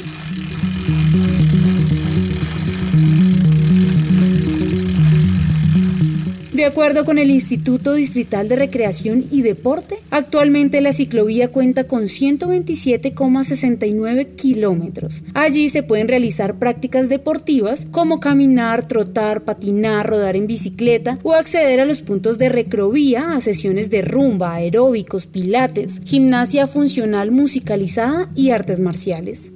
De 6.56 6.64
acuerdo 6.64 7.04
con 7.04 7.18
el 7.18 7.32
Instituto 7.32 7.96
Distrital 7.96 8.48
de 8.48 8.56
Recreación 8.56 9.26
y 9.30 9.42
Deporte, 9.42 9.98
actualmente 10.10 10.80
la 10.80 10.94
ciclovía 10.94 11.50
cuenta 11.50 11.84
con 11.84 12.04
127,69 12.04 14.36
kilómetros. 14.38 15.24
Allí 15.34 15.68
se 15.68 15.84
pueden 15.84 16.08
realizar 16.08 16.58
prácticas 16.58 17.10
deportivas 17.10 17.86
como 17.92 18.22
caminar, 18.22 18.88
trotar, 18.88 19.44
patinar, 19.44 20.08
rodar 20.08 20.38
en 20.38 20.48
bicicleta 20.48 21.20
o 21.24 21.34
acceder 21.34 21.82
a 21.82 21.86
los 21.86 22.04
puntos 22.04 22.38
de 22.38 22.48
recrovía 22.48 23.34
a 23.34 23.42
sesiones 23.42 23.90
de 23.90 24.04
rumba, 24.04 24.54
aeróbicos, 24.54 25.26
pilates, 25.26 26.00
gimnasia 26.06 26.68
funcional 26.68 27.32
musicalizada 27.32 28.30
y 28.34 28.52
artes 28.52 28.80
marciales. 28.80 29.52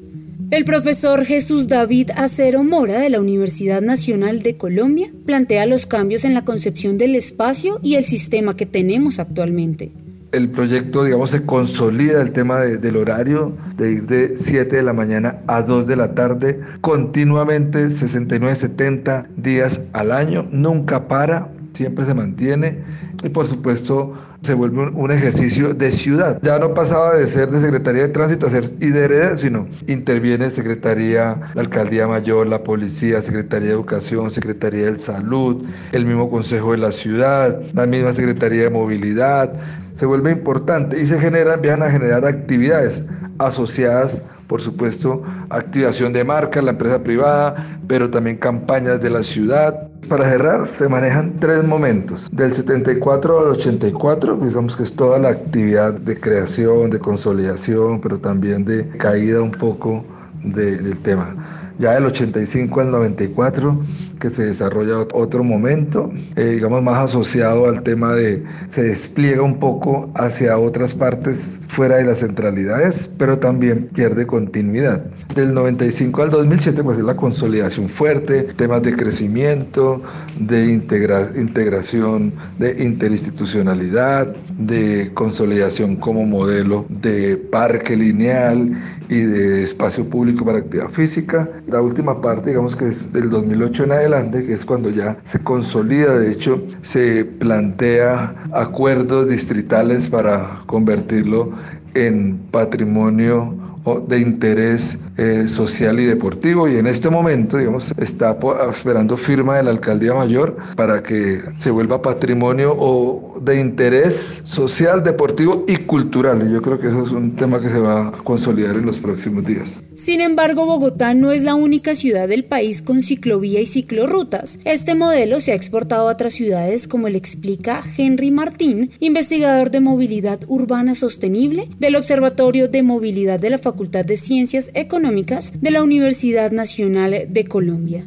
El 0.51 0.65
profesor 0.65 1.25
Jesús 1.25 1.67
David 1.67 2.09
Acero 2.15 2.63
Mora 2.63 2.99
de 2.99 3.11
la 3.11 3.19
Universidad 3.19 3.83
Nacional 3.83 4.41
de 4.41 4.55
Colombia 4.55 5.11
plantea 5.23 5.67
los 5.67 5.85
cambios 5.85 6.25
en 6.25 6.33
la 6.33 6.43
concepción 6.43 6.97
del 6.97 7.15
espacio 7.15 7.79
y 7.83 7.95
el 7.95 8.03
sistema 8.03 8.55
que 8.55 8.65
tenemos 8.65 9.19
actualmente. 9.19 9.91
El 10.31 10.49
proyecto, 10.49 11.03
digamos, 11.03 11.29
se 11.29 11.45
consolida 11.45 12.19
el 12.23 12.31
tema 12.31 12.61
del 12.61 12.97
horario, 12.97 13.55
de 13.77 13.91
ir 13.91 14.07
de 14.07 14.37
7 14.37 14.75
de 14.77 14.81
la 14.81 14.93
mañana 14.93 15.37
a 15.45 15.61
2 15.61 15.85
de 15.85 15.95
la 15.95 16.15
tarde, 16.15 16.59
continuamente 16.81 17.91
69, 17.91 18.55
70 18.55 19.27
días 19.37 19.85
al 19.93 20.11
año, 20.11 20.47
nunca 20.51 21.07
para, 21.07 21.49
siempre 21.73 22.05
se 22.05 22.15
mantiene 22.15 22.79
y 23.23 23.29
por 23.29 23.45
supuesto 23.45 24.15
se 24.41 24.53
vuelve 24.53 24.89
un, 24.89 25.11
ejercicio 25.11 25.73
de 25.73 25.91
ciudad. 25.91 26.39
Ya 26.41 26.59
no 26.59 26.73
pasaba 26.73 27.15
de 27.15 27.27
ser 27.27 27.49
de 27.49 27.59
Secretaría 27.59 28.03
de 28.03 28.09
Tránsito 28.09 28.47
a 28.47 28.49
ser 28.49 28.63
IDRD, 28.79 29.37
sino 29.37 29.67
interviene 29.87 30.49
Secretaría, 30.49 31.51
la 31.53 31.61
Alcaldía 31.61 32.07
Mayor, 32.07 32.47
la 32.47 32.63
Policía, 32.63 33.21
Secretaría 33.21 33.69
de 33.69 33.73
Educación, 33.73 34.29
Secretaría 34.29 34.91
de 34.91 34.99
Salud, 34.99 35.65
el 35.91 36.05
mismo 36.05 36.29
Consejo 36.29 36.71
de 36.71 36.77
la 36.77 36.91
Ciudad, 36.91 37.61
la 37.73 37.85
misma 37.85 38.13
Secretaría 38.13 38.63
de 38.63 38.69
Movilidad. 38.69 39.53
Se 39.93 40.05
vuelve 40.05 40.31
importante 40.31 41.01
y 41.01 41.05
se 41.05 41.19
generan, 41.19 41.61
van 41.61 41.83
a 41.83 41.89
generar 41.89 42.25
actividades 42.25 43.05
asociadas 43.37 44.23
por 44.49 44.61
supuesto, 44.61 45.21
activación 45.51 46.11
de 46.11 46.23
marcas, 46.23 46.63
la 46.63 46.71
empresa 46.71 47.03
privada, 47.03 47.81
pero 47.87 48.09
también 48.09 48.37
campañas 48.37 48.99
de 48.99 49.11
la 49.11 49.21
ciudad. 49.21 49.89
Para 50.09 50.27
cerrar, 50.27 50.65
se 50.65 50.89
manejan 50.89 51.39
tres 51.39 51.63
momentos. 51.63 52.29
Del 52.31 52.51
74 52.51 53.41
al 53.41 53.47
84, 53.49 54.37
digamos 54.37 54.75
que 54.75 54.81
es 54.81 54.95
toda 54.95 55.19
la 55.19 55.29
actividad 55.29 55.93
de 55.93 56.19
creación, 56.19 56.89
de 56.89 56.97
consolidación, 56.97 58.01
pero 58.01 58.17
también 58.17 58.65
de 58.65 58.89
caída 58.89 59.39
un 59.39 59.51
poco 59.51 60.03
del 60.43 60.99
tema. 61.01 61.58
Ya 61.79 61.93
del 61.93 62.05
85 62.05 62.81
al 62.81 62.91
94 62.91 63.79
que 64.19 64.29
se 64.29 64.43
desarrolla 64.43 65.07
otro 65.13 65.45
momento, 65.45 66.11
eh, 66.35 66.43
digamos 66.55 66.83
más 66.83 66.97
asociado 66.97 67.67
al 67.67 67.83
tema 67.83 68.13
de, 68.13 68.43
se 68.69 68.83
despliega 68.83 69.41
un 69.41 69.59
poco 69.59 70.11
hacia 70.13 70.57
otras 70.57 70.93
partes 70.93 71.39
fuera 71.69 71.95
de 71.95 72.03
las 72.03 72.19
centralidades, 72.19 73.09
pero 73.17 73.39
también 73.39 73.87
pierde 73.93 74.27
continuidad. 74.27 75.05
Del 75.33 75.53
95 75.53 76.23
al 76.23 76.29
2007 76.31 76.83
pues 76.83 76.97
es 76.97 77.03
la 77.03 77.15
consolidación 77.15 77.87
fuerte, 77.87 78.43
temas 78.43 78.81
de 78.81 78.95
crecimiento, 78.95 80.01
de 80.37 80.65
integración, 80.73 82.33
de 82.57 82.83
interinstitucionalidad, 82.83 84.35
de 84.57 85.11
consolidación 85.13 85.95
como 85.95 86.25
modelo 86.25 86.85
de 86.89 87.37
parque 87.37 87.95
lineal 87.95 88.98
y 89.09 89.21
de 89.21 89.63
espacio 89.63 90.05
público 90.07 90.45
para 90.45 90.59
actividad 90.59 90.89
física. 90.89 91.49
La 91.67 91.81
última 91.81 92.21
parte, 92.21 92.51
digamos 92.51 92.75
que 92.75 92.85
es 92.85 93.11
del 93.11 93.29
2008 93.29 93.85
en 93.85 93.91
adelante, 93.91 94.45
que 94.45 94.53
es 94.53 94.65
cuando 94.65 94.89
ya 94.89 95.17
se 95.25 95.43
consolida, 95.43 96.17
de 96.17 96.31
hecho, 96.31 96.63
se 96.81 97.25
plantea 97.25 98.35
acuerdos 98.53 99.27
distritales 99.27 100.09
para 100.09 100.61
convertirlo 100.67 101.51
en 101.95 102.37
patrimonio 102.51 103.68
de 104.07 104.19
interés 104.19 104.99
eh, 105.17 105.47
social 105.47 105.99
y 105.99 106.05
deportivo 106.05 106.67
y 106.67 106.77
en 106.77 106.87
este 106.87 107.09
momento, 107.09 107.57
digamos, 107.57 107.93
está 107.97 108.37
esperando 108.69 109.17
firma 109.17 109.57
de 109.57 109.63
la 109.63 109.71
alcaldía 109.71 110.13
mayor 110.13 110.57
para 110.75 111.01
que 111.01 111.41
se 111.57 111.71
vuelva 111.71 112.01
patrimonio 112.01 112.75
o 112.77 113.39
de 113.41 113.59
interés 113.59 114.41
social, 114.43 115.03
deportivo 115.03 115.65
y 115.67 115.77
cultural. 115.77 116.41
Y 116.47 116.53
yo 116.53 116.61
creo 116.61 116.79
que 116.79 116.87
eso 116.87 117.03
es 117.05 117.11
un 117.11 117.35
tema 117.35 117.61
que 117.61 117.69
se 117.69 117.79
va 117.79 118.07
a 118.07 118.11
consolidar 118.11 118.75
en 118.75 118.85
los 118.85 118.99
próximos 118.99 119.45
días. 119.45 119.81
Sin 119.95 120.21
embargo, 120.21 120.65
Bogotá 120.65 121.13
no 121.13 121.31
es 121.31 121.43
la 121.43 121.55
única 121.55 121.95
ciudad 121.95 122.27
del 122.27 122.45
país 122.45 122.81
con 122.81 123.01
ciclovía 123.01 123.59
y 123.59 123.65
ciclorrutas. 123.65 124.59
Este 124.63 124.95
modelo 124.95 125.41
se 125.41 125.51
ha 125.51 125.55
exportado 125.55 126.07
a 126.07 126.11
otras 126.11 126.33
ciudades 126.33 126.87
como 126.87 127.09
le 127.09 127.17
explica 127.17 127.81
Henry 127.97 128.31
Martín, 128.31 128.91
investigador 128.99 129.71
de 129.71 129.79
movilidad 129.79 130.39
urbana 130.47 130.95
sostenible 130.95 131.67
del 131.79 131.95
Observatorio 131.95 132.67
de 132.67 132.83
Movilidad 132.83 133.39
de 133.39 133.49
la 133.49 133.57
Facultad 133.69 134.03
de 134.03 134.17
Ciencias 134.17 134.71
Económicas 134.73 135.61
de 135.61 135.69
la 135.69 135.83
Universidad 135.83 136.51
Nacional 136.51 137.27
de 137.29 137.43
Colombia 137.43 138.03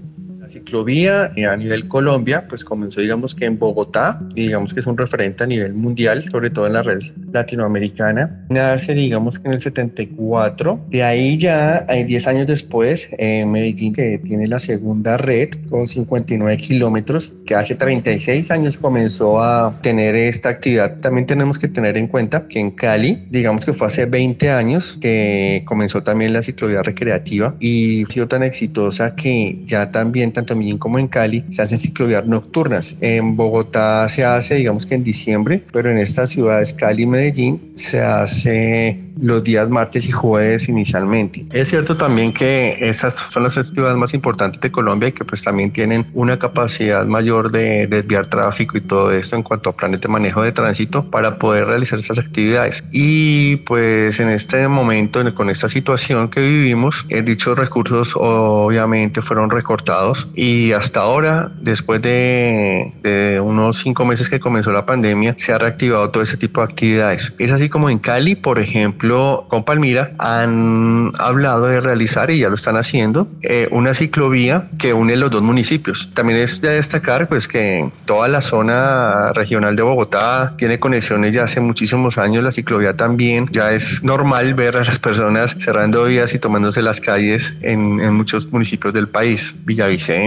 ciclovía 0.53 1.33
eh, 1.37 1.47
a 1.47 1.57
nivel 1.57 1.89
Colombia, 1.89 2.47
pues 2.49 2.65
comenzó 2.65 3.01
digamos 3.01 3.35
que 3.35 3.47
en 3.47 3.59
Bogotá, 3.59 4.21
y 4.35 4.43
digamos 4.43 4.75
que 4.75 4.81
es 4.81 4.87
un 4.87 4.97
referente 4.97 5.45
a 5.45 5.47
nivel 5.47 5.75
mundial, 5.75 6.29
sobre 6.31 6.51
todo 6.51 6.67
en 6.67 6.75
la 6.75 6.83
red 6.83 7.01
latinoamericana. 7.33 8.45
Nace 8.51 8.95
digamos 8.95 9.39
que 9.39 9.49
en 9.49 9.53
el 9.55 9.59
74, 9.59 10.81
de 10.91 11.03
ahí 11.03 11.39
ya 11.39 11.85
hay 11.89 12.05
10 12.05 12.27
años 12.29 12.47
después, 12.47 13.15
en 13.19 13.51
Medellín 13.51 13.93
que 13.93 14.19
tiene 14.19 14.47
la 14.47 14.59
segunda 14.59 15.17
red 15.17 15.51
con 15.71 15.87
59 15.87 16.57
kilómetros, 16.59 17.35
que 17.47 17.55
hace 17.55 17.75
36 17.75 18.51
años 18.51 18.77
comenzó 18.77 19.43
a 19.43 19.79
tener 19.83 20.15
esta 20.15 20.51
actividad. 20.51 21.01
También 21.01 21.27
tenemos 21.27 21.59
que 21.59 21.69
tener 21.69 21.97
en 21.97 22.07
cuenta 22.09 22.47
que 22.47 22.59
en 22.59 22.71
Cali, 22.71 23.27
digamos 23.31 23.65
que 23.65 23.73
fue 23.73 23.87
hace 23.87 24.07
20 24.07 24.51
años 24.51 24.99
que 25.01 25.63
comenzó 25.67 26.03
también 26.03 26.33
la 26.33 26.43
ciclovía 26.43 26.83
recreativa 26.83 27.55
y 27.61 28.05
ha 28.05 28.07
sido 28.07 28.29
tan 28.29 28.43
exitosa 28.43 29.15
que 29.17 29.61
ya 29.65 29.91
también, 29.91 30.33
tanto 30.43 30.55
en 30.55 30.59
Medellín 30.59 30.79
como 30.79 30.99
en 30.99 31.09
Cali, 31.09 31.45
se 31.51 31.63
hacen 31.63 31.79
ciclovías 31.79 32.27
nocturnas. 32.27 32.99
En 33.01 33.37
Bogotá 33.37 34.09
se 34.09 34.25
hace, 34.25 34.57
digamos 34.57 34.87
que 34.87 34.95
en 34.95 35.05
diciembre, 35.05 35.63
pero 35.73 35.91
en 35.91 35.99
estas 35.99 36.31
ciudades, 36.31 36.73
Cali 36.73 37.05
y 37.05 37.07
Medellín, 37.07 37.73
se 37.75 38.01
hace 38.01 38.99
los 39.21 39.45
días 39.45 39.69
martes 39.69 40.09
y 40.09 40.11
jueves 40.11 40.69
inicialmente. 40.69 41.45
Es 41.53 41.69
cierto 41.69 41.97
también 41.97 42.33
que 42.33 42.79
esas 42.81 43.15
son 43.29 43.45
las 43.45 43.55
ciudades 43.55 43.97
más 43.97 44.15
importantes 44.15 44.61
de 44.61 44.73
Colombia 44.73 45.11
y 45.11 45.13
que 45.13 45.25
pues 45.25 45.43
también 45.43 45.73
tienen 45.73 46.07
una 46.15 46.39
capacidad 46.39 47.05
mayor 47.05 47.51
de 47.51 47.87
desviar 47.87 48.27
tráfico 48.27 48.79
y 48.79 48.81
todo 48.81 49.13
esto 49.13 49.37
en 49.37 49.43
cuanto 49.43 49.71
a 49.71 49.77
planes 49.77 50.01
de 50.01 50.09
manejo 50.09 50.43
de 50.43 50.53
tránsito 50.53 51.05
para 51.11 51.39
poder 51.39 51.67
realizar 51.67 51.99
estas 51.99 52.19
actividades. 52.19 52.83
Y 52.91 53.57
pues 53.57 54.19
en 54.19 54.31
este 54.31 54.67
momento, 54.67 55.23
con 55.35 55.51
esta 55.51 55.69
situación 55.69 56.29
que 56.29 56.41
vivimos, 56.41 57.05
eh, 57.09 57.23
dichos 57.23 57.59
recursos 57.59 58.13
obviamente 58.17 59.23
fueron 59.23 59.51
recortados 59.51 60.29
y 60.35 60.73
hasta 60.73 61.01
ahora, 61.01 61.53
después 61.61 62.01
de, 62.03 62.93
de 63.03 63.41
unos 63.41 63.79
cinco 63.79 64.05
meses 64.05 64.29
que 64.29 64.41
comenzó 64.41 64.73
la 64.73 64.87
pandemia, 64.87 65.35
se 65.39 65.53
ha 65.53 65.59
reactivado 65.59 66.11
todo 66.11 66.23
ese 66.23 66.37
tipo 66.37 66.61
de 66.61 66.65
actividades. 66.65 67.35
Es 67.39 67.53
así 67.53 67.69
como 67.69 67.91
en 67.91 67.99
Cali, 67.99 68.35
por 68.35 68.59
ejemplo, 68.59 69.47
con 69.49 69.65
Palmira, 69.65 70.13
han 70.19 71.13
hablado 71.19 71.67
de 71.67 71.81
realizar, 71.81 72.31
y 72.31 72.39
ya 72.39 72.49
lo 72.49 72.55
están 72.55 72.77
haciendo, 72.77 73.29
eh, 73.43 73.69
una 73.71 73.95
ciclovía 73.95 74.69
que 74.79 74.93
une 74.93 75.17
los 75.17 75.31
dos 75.31 75.43
municipios. 75.43 76.11
También 76.15 76.39
es 76.39 76.61
de 76.61 76.71
destacar 76.71 77.29
pues 77.29 77.49
que 77.49 77.91
toda 78.07 78.29
la 78.29 78.41
zona 78.41 79.33
regional 79.33 79.77
de 79.77 79.83
Bogotá 79.83 80.55
tiene 80.57 80.79
conexiones 80.79 81.35
ya 81.35 81.45
hace 81.45 81.61
muchísimos 81.61 82.19
años, 82.19 82.43
la 82.43 82.51
ciclovía 82.51 82.97
también, 82.97 83.49
ya 83.53 83.73
es 83.73 84.03
normal 84.03 84.55
ver 84.55 84.77
a 84.77 84.85
las 84.85 84.99
personas 84.99 85.57
cerrando 85.61 86.05
vías 86.05 86.35
y 86.35 86.39
tomándose 86.39 86.83
las 86.83 87.01
calles 87.01 87.55
en, 87.63 88.01
en 88.01 88.15
muchos 88.15 88.51
municipios 88.53 88.93
del 88.93 89.09
país, 89.09 89.55
Villavicencio, 89.65 90.22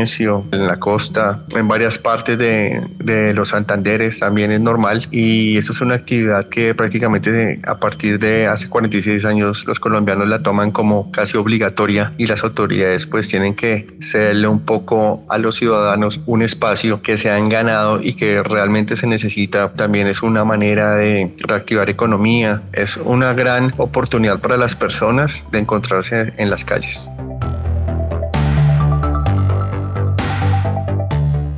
en 0.51 0.67
la 0.67 0.77
costa, 0.77 1.43
en 1.55 1.67
varias 1.67 1.97
partes 1.97 2.37
de, 2.37 2.81
de 2.99 3.33
los 3.33 3.49
Santanderes 3.49 4.19
también 4.19 4.51
es 4.51 4.61
normal 4.61 5.07
y 5.11 5.57
eso 5.57 5.71
es 5.71 5.81
una 5.81 5.95
actividad 5.95 6.47
que 6.47 6.75
prácticamente 6.75 7.59
a 7.65 7.79
partir 7.79 8.19
de 8.19 8.47
hace 8.47 8.67
46 8.69 9.25
años 9.25 9.65
los 9.65 9.79
colombianos 9.79 10.27
la 10.27 10.41
toman 10.41 10.71
como 10.71 11.11
casi 11.11 11.37
obligatoria 11.37 12.13
y 12.17 12.27
las 12.27 12.43
autoridades 12.43 13.05
pues 13.05 13.27
tienen 13.27 13.55
que 13.55 13.87
cederle 14.01 14.47
un 14.47 14.59
poco 14.59 15.23
a 15.29 15.37
los 15.37 15.55
ciudadanos 15.55 16.21
un 16.25 16.41
espacio 16.41 17.01
que 17.01 17.17
se 17.17 17.31
han 17.31 17.49
ganado 17.49 18.01
y 18.01 18.15
que 18.15 18.43
realmente 18.43 18.95
se 18.95 19.07
necesita. 19.07 19.71
También 19.73 20.07
es 20.07 20.21
una 20.21 20.43
manera 20.43 20.95
de 20.95 21.33
reactivar 21.39 21.89
economía, 21.89 22.61
es 22.73 22.97
una 22.97 23.33
gran 23.33 23.73
oportunidad 23.77 24.39
para 24.39 24.57
las 24.57 24.75
personas 24.75 25.47
de 25.51 25.59
encontrarse 25.59 26.33
en 26.37 26.49
las 26.49 26.65
calles. 26.65 27.09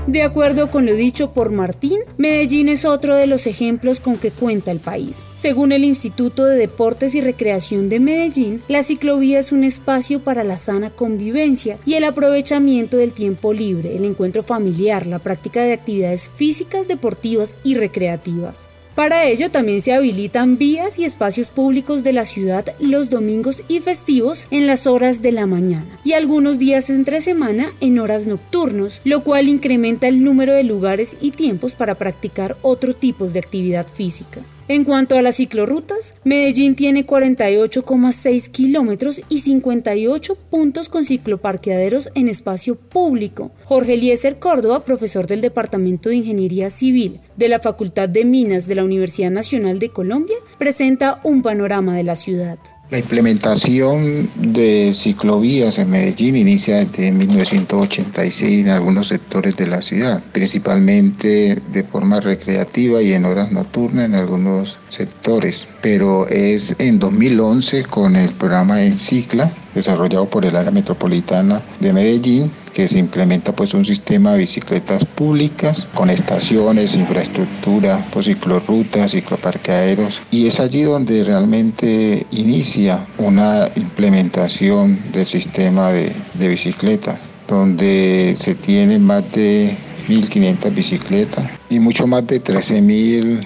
De 0.08 0.24
acuerdo 0.24 0.72
con 0.72 0.86
lo 0.86 0.94
dicho 0.94 1.34
por 1.34 1.52
Martín, 1.52 2.00
Medellín 2.16 2.70
es 2.70 2.86
otro 2.86 3.18
de 3.18 3.28
los 3.28 3.46
ejemplos 3.46 4.00
con 4.00 4.16
que 4.16 4.32
cuenta 4.32 4.72
el 4.72 4.80
país. 4.80 5.26
Según 5.36 5.74
el 5.74 5.84
Instituto 5.84 6.46
de 6.46 6.56
Deportes 6.56 7.14
y 7.14 7.20
Recreación 7.20 7.90
de 7.90 8.00
Medellín, 8.00 8.62
la 8.70 8.84
ciclovía 8.84 9.38
es 9.38 9.52
un 9.52 9.66
espacio 9.66 10.22
para 10.22 10.46
la 10.46 10.58
sana 10.58 10.92
convivencia 10.92 11.78
y 11.86 11.96
el 11.96 12.06
aprovechamiento 12.06 12.96
del 12.96 13.12
tiempo 13.12 13.52
libre, 13.52 13.98
el 13.98 14.06
encuentro 14.06 14.44
familiar, 14.44 15.06
la 15.06 15.20
práctica 15.20 15.62
de 15.64 15.74
actividades 15.74 16.30
físicas, 16.30 16.88
deportivas 16.88 17.58
y 17.66 17.76
recreativas. 17.76 18.66
Para 18.98 19.26
ello 19.26 19.52
también 19.52 19.80
se 19.80 19.94
habilitan 19.94 20.58
vías 20.58 20.98
y 20.98 21.06
espacios 21.06 21.50
públicos 21.50 22.04
de 22.04 22.14
la 22.14 22.26
ciudad 22.26 22.66
los 22.80 23.12
domingos 23.12 23.62
y 23.68 23.80
festivos 23.80 24.48
en 24.50 24.66
las 24.66 24.88
horas 24.88 25.22
de 25.22 25.32
la 25.32 25.46
mañana 25.46 26.00
y 26.04 26.14
algunos 26.14 26.58
días 26.58 26.90
entre 26.90 27.22
semana 27.22 27.72
en 27.80 28.00
horas 28.00 28.26
nocturnos, 28.26 29.02
lo 29.04 29.24
cual 29.24 29.50
incrementa 29.50 30.08
el 30.08 30.24
número 30.24 30.54
de 30.54 30.64
lugares 30.64 31.16
y 31.22 31.30
tiempos 31.30 31.76
para 31.76 31.94
practicar 31.94 32.58
otro 32.64 32.96
tipo 32.96 33.28
de 33.28 33.38
actividad 33.38 33.86
física. 33.86 34.42
En 34.70 34.84
cuanto 34.84 35.16
a 35.16 35.22
las 35.22 35.38
ciclorrutas, 35.38 36.14
Medellín 36.26 36.76
tiene 36.76 37.06
48,6 37.06 38.52
kilómetros 38.52 39.22
y 39.30 39.40
58 39.40 40.36
puntos 40.36 40.90
con 40.90 41.06
cicloparqueaderos 41.06 42.10
en 42.16 42.28
espacio 42.28 42.76
público. 42.76 43.52
Jorge 43.64 43.94
Eliezer 43.94 44.40
Córdoba, 44.40 44.84
profesor 44.84 45.26
del 45.26 45.40
Departamento 45.40 46.10
de 46.10 46.18
Ingeniería 46.18 46.70
Civil 46.70 47.22
de 47.38 47.48
la 47.48 47.60
Facultad 47.60 48.10
de 48.10 48.26
Minas 48.26 48.68
de 48.68 48.76
la 48.76 48.84
Universidad 48.84 49.32
Nacional 49.32 49.80
de 49.80 49.88
Colombia, 49.88 50.36
presenta 50.58 51.22
un 51.24 51.44
panorama 51.44 51.96
de 51.96 52.04
la 52.04 52.18
ciudad. 52.18 52.60
La 52.90 53.00
implementación 53.00 54.30
de 54.36 54.94
ciclovías 54.94 55.78
en 55.78 55.90
Medellín 55.90 56.38
inicia 56.38 56.86
desde 56.86 57.12
1986 57.12 58.66
en 58.66 58.70
algunos 58.70 59.10
sectores 59.10 59.58
de 59.58 59.68
la 59.68 59.82
ciudad, 59.82 60.24
principalmente 60.32 61.62
de 61.74 61.84
forma 61.84 62.22
recreativa 62.22 63.02
y 63.02 63.12
en 63.12 63.26
horas 63.26 63.52
nocturnas 63.52 64.06
en 64.06 64.16
algunos 64.16 64.78
sectores, 64.88 65.68
pero 65.82 66.30
es 66.30 66.78
en 66.80 66.98
2011 66.98 67.84
con 67.84 68.16
el 68.16 68.30
programa 68.30 68.82
Encicla 68.82 69.52
desarrollado 69.78 70.26
por 70.26 70.46
el 70.46 70.56
área 70.56 70.72
metropolitana 70.72 71.62
de 71.80 71.94
Medellín 71.94 72.52
que 72.74 72.88
se 72.88 73.00
implementa 73.00 73.56
pues 73.56 73.74
un 73.74 73.86
sistema 73.86 74.34
de 74.34 74.40
bicicletas 74.40 75.04
públicas 75.06 75.88
con 75.96 76.10
estaciones, 76.10 76.96
infraestructura, 76.96 78.06
pues, 78.12 78.26
ciclorrutas, 78.26 79.12
cicloparqueaderos. 79.12 80.22
Y 80.30 80.46
es 80.46 80.60
allí 80.60 80.84
donde 80.84 81.24
realmente 81.24 82.28
inicia 82.32 83.00
una 83.18 83.70
implementación 83.76 85.00
del 85.12 85.26
sistema 85.26 85.90
de, 85.90 86.14
de 86.36 86.48
bicicletas 86.50 87.20
donde 87.48 88.36
se 88.38 88.56
tienen 88.56 89.04
más 89.04 89.24
de 89.32 89.76
1.500 90.08 90.74
bicicletas 90.76 91.50
y 91.70 91.80
mucho 91.80 92.06
más 92.06 92.28
de 92.28 92.44
13.000 92.44 93.40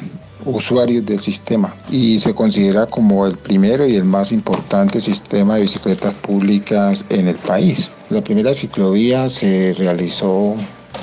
usuarios 0.45 1.05
del 1.05 1.19
sistema 1.19 1.73
y 1.89 2.19
se 2.19 2.33
considera 2.33 2.85
como 2.85 3.25
el 3.27 3.37
primero 3.37 3.85
y 3.85 3.95
el 3.95 4.05
más 4.05 4.31
importante 4.31 5.01
sistema 5.01 5.55
de 5.55 5.61
bicicletas 5.61 6.13
públicas 6.15 7.05
en 7.09 7.27
el 7.27 7.35
país. 7.35 7.91
La 8.09 8.23
primera 8.23 8.53
ciclovía 8.53 9.29
se 9.29 9.73
realizó 9.77 10.55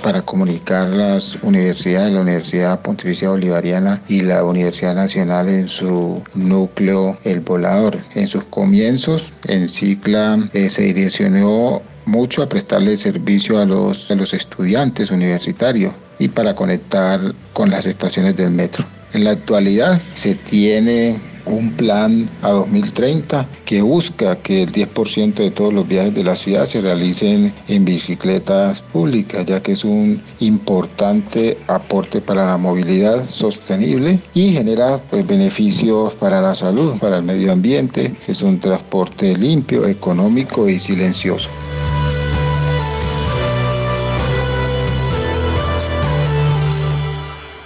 para 0.03 0.23
comunicar 0.23 0.89
las 0.95 1.37
universidades, 1.43 2.13
la 2.13 2.21
Universidad 2.21 2.81
Pontificia 2.81 3.31
Bolivariana 3.31 4.01
y 4.09 4.23
la 4.23 4.45
Universidad 4.45 4.95
Nacional 4.95 5.49
en 5.49 5.69
su 5.69 6.23
núcleo 6.35 7.19
El 7.25 7.41
Volador. 7.41 7.99
En 8.15 8.29
sus 8.29 8.45
comienzos, 8.45 9.33
en 9.47 9.69
Cicla 9.69 10.39
eh, 10.53 10.69
se 10.69 10.83
direccionó 10.83 11.83
mucho 12.05 12.43
a 12.43 12.49
prestarle 12.49 12.97
servicio 12.97 13.59
a 13.59 13.65
los, 13.65 14.11
a 14.11 14.15
los 14.15 14.33
estudiantes 14.33 15.11
universitarios 15.11 15.93
y 16.19 16.29
para 16.29 16.55
conectar 16.55 17.21
con 17.53 17.71
las 17.71 17.87
estaciones 17.87 18.37
del 18.37 18.51
metro. 18.51 18.85
En 19.15 19.25
la 19.25 19.31
actualidad 19.31 20.01
se 20.15 20.35
tiene 20.35 21.17
un 21.49 21.73
plan 21.73 22.29
a 22.43 22.51
2030 22.51 23.47
que 23.65 23.83
busca 23.83 24.37
que 24.37 24.65
el 24.65 24.73
10% 24.73 25.35
de 25.35 25.51
todos 25.51 25.73
los 25.73 25.89
viajes 25.89 26.15
de 26.15 26.25
la 26.25 26.37
ciudad 26.37 26.67
se 26.67 26.81
realicen 26.81 27.53
en 27.69 27.85
bicicletas 27.85 28.81
públicas, 28.81 29.47
ya 29.47 29.63
que 29.63 29.73
es 29.73 29.85
un 29.85 30.23
importante 30.41 31.59
aporte 31.67 32.21
para 32.21 32.47
la 32.47 32.57
movilidad 32.57 33.27
sostenible 33.27 34.21
y 34.35 34.53
genera 34.53 34.99
pues, 34.99 35.27
beneficios 35.27 36.15
para 36.15 36.41
la 36.41 36.55
salud, 36.55 36.99
para 36.99 37.17
el 37.17 37.23
medio 37.23 37.53
ambiente, 37.53 38.15
es 38.27 38.43
un 38.43 38.61
transporte 38.61 39.37
limpio, 39.37 39.87
económico 39.87 40.69
y 40.69 40.79
silencioso. 40.79 41.49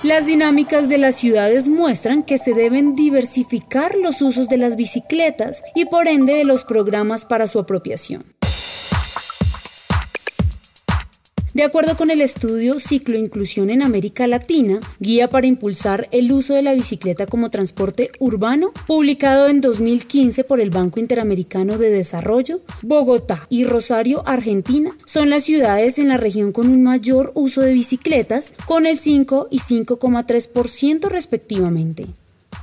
Las 0.03 0.27
dinámicas 0.27 0.88
de 0.88 0.99
las 0.99 1.15
ciudades 1.15 1.69
muestran 1.69 2.25
que 2.25 2.37
se 2.37 2.55
deben 2.55 2.97
diversificar 2.97 3.95
los 3.95 4.21
usos 4.21 4.49
de 4.49 4.57
las 4.57 4.75
bicicletas 4.75 5.62
y 5.77 5.85
por 5.85 6.09
ende 6.09 6.35
de 6.35 6.45
los 6.45 6.65
programas 6.65 7.25
para 7.25 7.47
su 7.47 7.61
apropiación. 7.61 8.25
De 11.55 11.65
acuerdo 11.65 11.99
con 11.99 12.11
el 12.11 12.23
estudio 12.23 12.81
Cicloinclusión 12.81 13.69
en 13.69 13.83
América 13.83 14.27
Latina, 14.27 14.81
guía 15.01 15.29
para 15.29 15.47
impulsar 15.47 16.09
el 16.11 16.33
uso 16.33 16.55
de 16.55 16.62
la 16.62 16.73
bicicleta 16.73 17.27
como 17.27 17.51
transporte 17.51 18.11
urbano, 18.21 18.73
publicado 18.87 19.49
en 19.49 19.61
2015 19.61 20.45
por 20.45 20.61
el 20.61 20.71
Banco 20.71 20.99
Interamericano 20.99 21.77
de 21.77 21.91
Desarrollo, 21.91 22.61
Bogotá 22.81 23.47
y 23.51 23.65
Rosario, 23.65 24.23
Argentina, 24.27 24.97
son 25.05 25.29
las 25.29 25.45
ciudades 25.45 25.99
en 25.99 26.09
la 26.09 26.17
región 26.17 26.53
con 26.53 26.69
un 26.69 26.83
mayor 26.83 27.33
uso 27.35 27.61
de 27.61 27.75
bicicletas, 27.75 28.55
con 28.65 28.87
el 28.87 28.97
5 28.97 29.49
y 29.51 29.59
5,3% 29.59 31.09
respectivamente. 31.09 32.07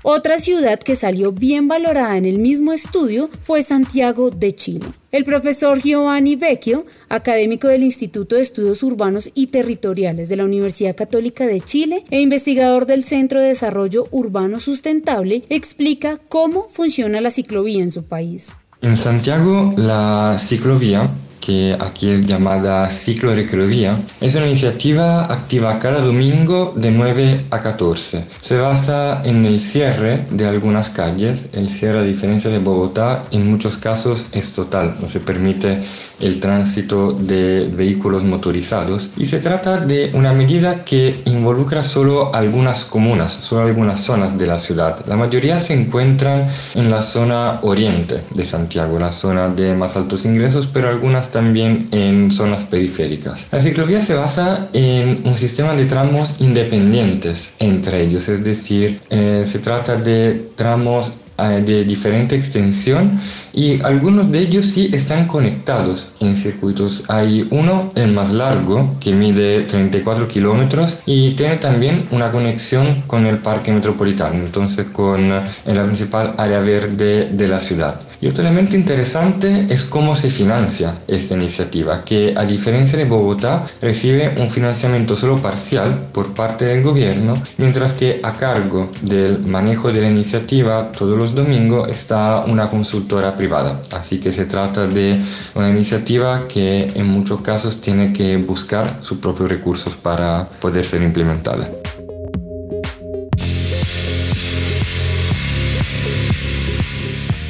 Otra 0.03 0.39
ciudad 0.39 0.79
que 0.79 0.95
salió 0.95 1.33
bien 1.33 1.67
valorada 1.67 2.17
en 2.17 2.23
el 2.25 2.39
mismo 2.39 2.71
estudio 2.71 3.29
fue 3.41 3.63
Santiago 3.63 4.29
de 4.31 4.55
Chile. 4.55 4.85
El 5.11 5.25
profesor 5.25 5.81
Giovanni 5.81 6.37
Vecchio, 6.37 6.85
académico 7.09 7.67
del 7.67 7.83
Instituto 7.83 8.35
de 8.35 8.41
Estudios 8.41 8.81
Urbanos 8.81 9.29
y 9.33 9.47
Territoriales 9.47 10.29
de 10.29 10.37
la 10.37 10.45
Universidad 10.45 10.95
Católica 10.95 11.45
de 11.45 11.59
Chile 11.59 12.05
e 12.11 12.21
investigador 12.21 12.85
del 12.85 13.03
Centro 13.03 13.41
de 13.41 13.49
Desarrollo 13.49 14.05
Urbano 14.11 14.61
Sustentable, 14.61 15.43
explica 15.49 16.17
cómo 16.29 16.69
funciona 16.69 17.19
la 17.19 17.31
ciclovía 17.31 17.83
en 17.83 17.91
su 17.91 18.05
país. 18.05 18.55
En 18.81 18.95
Santiago, 18.95 19.73
la 19.75 20.37
ciclovía 20.39 21.09
que 21.39 21.75
aquí 21.79 22.09
es 22.09 22.25
llamada 22.25 22.89
Ciclo 22.89 23.33
Recrovía, 23.33 23.97
es 24.21 24.35
una 24.35 24.47
iniciativa 24.47 25.25
activa 25.25 25.79
cada 25.79 26.01
domingo 26.01 26.73
de 26.75 26.91
9 26.91 27.45
a 27.49 27.59
14. 27.59 28.25
Se 28.41 28.57
basa 28.57 29.21
en 29.23 29.45
el 29.45 29.59
cierre 29.59 30.25
de 30.29 30.45
algunas 30.47 30.89
calles. 30.89 31.49
El 31.53 31.69
cierre, 31.69 31.99
a 31.99 32.03
diferencia 32.03 32.49
de 32.49 32.59
Bogotá, 32.59 33.23
en 33.31 33.49
muchos 33.49 33.77
casos 33.77 34.27
es 34.31 34.53
total, 34.53 34.95
no 35.01 35.09
se 35.09 35.19
permite 35.19 35.81
el 36.19 36.39
tránsito 36.39 37.13
de 37.13 37.69
vehículos 37.73 38.23
motorizados 38.23 39.11
y 39.17 39.25
se 39.25 39.39
trata 39.39 39.77
de 39.77 40.11
una 40.13 40.33
medida 40.33 40.83
que 40.83 41.21
involucra 41.25 41.83
solo 41.83 42.33
algunas 42.35 42.85
comunas, 42.85 43.31
solo 43.31 43.67
algunas 43.67 43.99
zonas 43.99 44.37
de 44.37 44.47
la 44.47 44.59
ciudad. 44.59 45.05
La 45.07 45.15
mayoría 45.15 45.59
se 45.59 45.73
encuentran 45.73 46.47
en 46.75 46.89
la 46.89 47.01
zona 47.01 47.59
oriente 47.61 48.21
de 48.33 48.45
Santiago, 48.45 48.99
la 48.99 49.11
zona 49.11 49.49
de 49.49 49.75
más 49.75 49.95
altos 49.95 50.25
ingresos, 50.25 50.67
pero 50.71 50.89
algunas 50.89 51.31
también 51.39 51.87
en 51.91 52.31
zonas 52.31 52.65
periféricas. 52.65 53.47
La 53.53 53.61
ciclovía 53.61 54.01
se 54.01 54.13
basa 54.13 54.67
en 54.73 55.21
un 55.23 55.37
sistema 55.37 55.73
de 55.73 55.85
tramos 55.85 56.41
independientes 56.41 57.53
entre 57.59 58.01
ellos, 58.03 58.27
es 58.27 58.43
decir, 58.43 58.99
eh, 59.09 59.43
se 59.45 59.59
trata 59.59 59.95
de 59.95 60.49
tramos 60.57 61.13
eh, 61.37 61.63
de 61.65 61.85
diferente 61.85 62.35
extensión 62.35 63.21
y 63.53 63.81
algunos 63.83 64.29
de 64.33 64.39
ellos 64.39 64.65
sí 64.65 64.89
están 64.91 65.27
conectados 65.27 66.11
en 66.19 66.35
circuitos. 66.35 67.05
Hay 67.07 67.47
uno, 67.51 67.89
el 67.95 68.11
más 68.11 68.33
largo, 68.33 68.97
que 68.99 69.13
mide 69.13 69.61
34 69.61 70.27
kilómetros 70.27 70.99
y 71.05 71.35
tiene 71.35 71.55
también 71.55 72.05
una 72.11 72.33
conexión 72.33 73.03
con 73.07 73.25
el 73.25 73.37
parque 73.37 73.71
metropolitano, 73.71 74.35
entonces 74.43 74.87
con 74.87 75.29
la 75.29 75.83
principal 75.85 76.33
área 76.37 76.59
verde 76.59 77.29
de 77.31 77.47
la 77.47 77.61
ciudad. 77.61 78.08
Y 78.21 78.27
otro 78.27 78.43
elemento 78.43 78.75
interesante 78.75 79.67
es 79.69 79.85
cómo 79.85 80.13
se 80.13 80.29
financia 80.29 80.93
esta 81.07 81.35
iniciativa, 81.35 82.03
que 82.03 82.33
a 82.35 82.43
diferencia 82.43 82.99
de 82.99 83.05
Bogotá 83.05 83.65
recibe 83.81 84.35
un 84.39 84.49
financiamiento 84.49 85.15
solo 85.15 85.37
parcial 85.37 86.07
por 86.11 86.33
parte 86.33 86.65
del 86.65 86.83
gobierno, 86.83 87.33
mientras 87.57 87.93
que 87.93 88.19
a 88.21 88.33
cargo 88.33 88.91
del 89.03 89.39
manejo 89.45 89.93
de 89.93 90.01
la 90.01 90.09
iniciativa 90.09 90.91
todos 90.91 91.17
los 91.17 91.33
domingos 91.33 91.87
está 91.89 92.43
una 92.45 92.69
consultora 92.69 93.37
privada. 93.37 93.81
Así 93.91 94.19
que 94.19 94.33
se 94.33 94.43
trata 94.43 94.85
de 94.85 95.21
una 95.55 95.69
iniciativa 95.69 96.45
que 96.45 96.91
en 96.95 97.07
muchos 97.07 97.39
casos 97.39 97.79
tiene 97.79 98.11
que 98.11 98.35
buscar 98.35 99.01
sus 99.01 99.19
propios 99.19 99.49
recursos 99.49 99.95
para 99.95 100.47
poder 100.59 100.83
ser 100.83 101.01
implementada. 101.03 101.69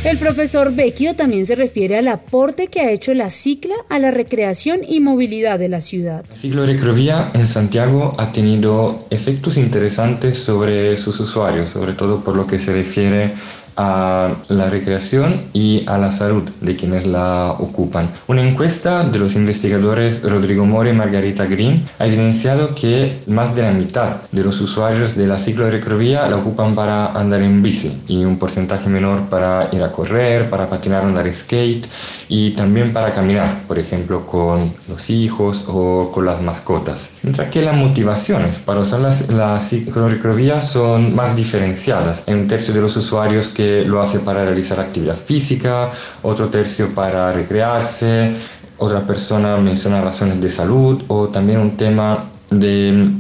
El 0.10 0.18
profesor 0.18 0.74
Vecchio 0.74 1.16
también 1.16 1.46
se 1.46 1.54
refiere 1.54 1.96
al 1.96 2.08
aporte 2.08 2.66
que 2.66 2.82
ha 2.82 2.90
hecho 2.90 3.14
la 3.14 3.30
cicla 3.30 3.76
a 3.90 4.00
la 4.00 4.10
recreación 4.10 4.80
y 4.84 5.02
movilidad 5.02 5.60
de 5.60 5.70
la 5.70 5.82
ciudad. 5.82 6.26
La 6.28 6.36
ciclorecrovía 6.36 7.30
en 7.36 7.46
Santiago 7.46 8.16
ha 8.18 8.32
tenido 8.32 9.06
efectos 9.12 9.56
interesantes 9.56 10.40
sobre 10.40 10.98
sus 10.98 11.20
usuarios, 11.20 11.70
sobre 11.70 11.94
todo 11.94 12.24
por 12.24 12.36
lo 12.36 12.48
que 12.48 12.58
se 12.58 12.74
refiere 12.74 13.36
a 13.82 14.36
la 14.50 14.70
recreación 14.70 15.42
y 15.54 15.88
a 15.88 15.98
la 15.98 16.12
salud 16.12 16.44
de 16.60 16.76
quienes 16.76 17.08
la 17.08 17.56
ocupan. 17.58 18.10
Una 18.28 18.44
encuesta 18.46 19.06
de 19.06 19.18
los 19.20 19.36
investigadores 19.36 20.22
Rodrigo 20.22 20.66
More 20.66 20.90
y 20.90 20.94
Margarita 20.94 21.46
Green 21.46 21.86
ha 21.98 22.06
evidenciado 22.06 22.76
que 22.76 23.20
más 23.28 23.56
de 23.56 23.62
la 23.62 23.72
mitad 23.72 24.18
de 24.34 24.44
los 24.44 24.60
usuarios 24.60 25.16
de 25.16 25.28
la 25.28 25.40
ciclo 25.40 25.64
de 25.64 25.72
recrovía 25.72 26.28
la 26.28 26.36
ocupan 26.36 26.76
para 26.76 27.14
andar 27.14 27.42
en 27.42 27.64
bici 27.64 28.02
y 28.08 28.26
un 28.26 28.38
porcentaje 28.38 28.90
menor 28.90 29.30
para 29.30 29.70
ir 29.72 29.82
a 29.82 29.92
correr, 29.92 30.50
para 30.50 30.68
patinar, 30.68 31.06
andar 31.06 31.34
skate 31.34 31.88
y 32.28 32.52
también 32.52 32.92
para 32.92 33.14
caminar, 33.14 33.62
por 33.66 33.80
ejemplo, 33.80 34.26
con 34.26 34.74
los 34.90 35.10
hijos 35.10 35.66
o 35.70 36.12
con 36.12 36.26
las 36.26 36.42
mascotas. 36.42 37.18
Mientras 37.24 37.50
que 37.50 37.62
las 37.62 37.76
motivaciones 37.76 38.60
para 38.60 38.82
usar 38.82 39.00
la, 39.00 39.16
la 39.30 39.58
ciclorecrovía 39.58 40.60
son 40.60 41.16
más 41.16 41.38
diferenciadas. 41.38 42.24
Hay 42.28 42.34
un 42.34 42.48
tercio 42.48 42.74
de 42.74 42.82
los 42.82 42.98
usuarios 42.98 43.48
que 43.48 43.69
lo 43.86 44.02
hace 44.02 44.20
para 44.20 44.46
realizar 44.46 44.80
actividad 44.80 45.16
física, 45.16 45.90
otro 46.22 46.50
tercio 46.50 46.94
para 46.94 47.32
recrearse, 47.32 48.36
otra 48.78 49.06
persona 49.06 49.58
menciona 49.58 50.02
razones 50.02 50.40
de 50.40 50.50
salud 50.50 51.04
o 51.08 51.28
también 51.28 51.60
un 51.60 51.78
tema 51.78 52.26
de 52.50 53.12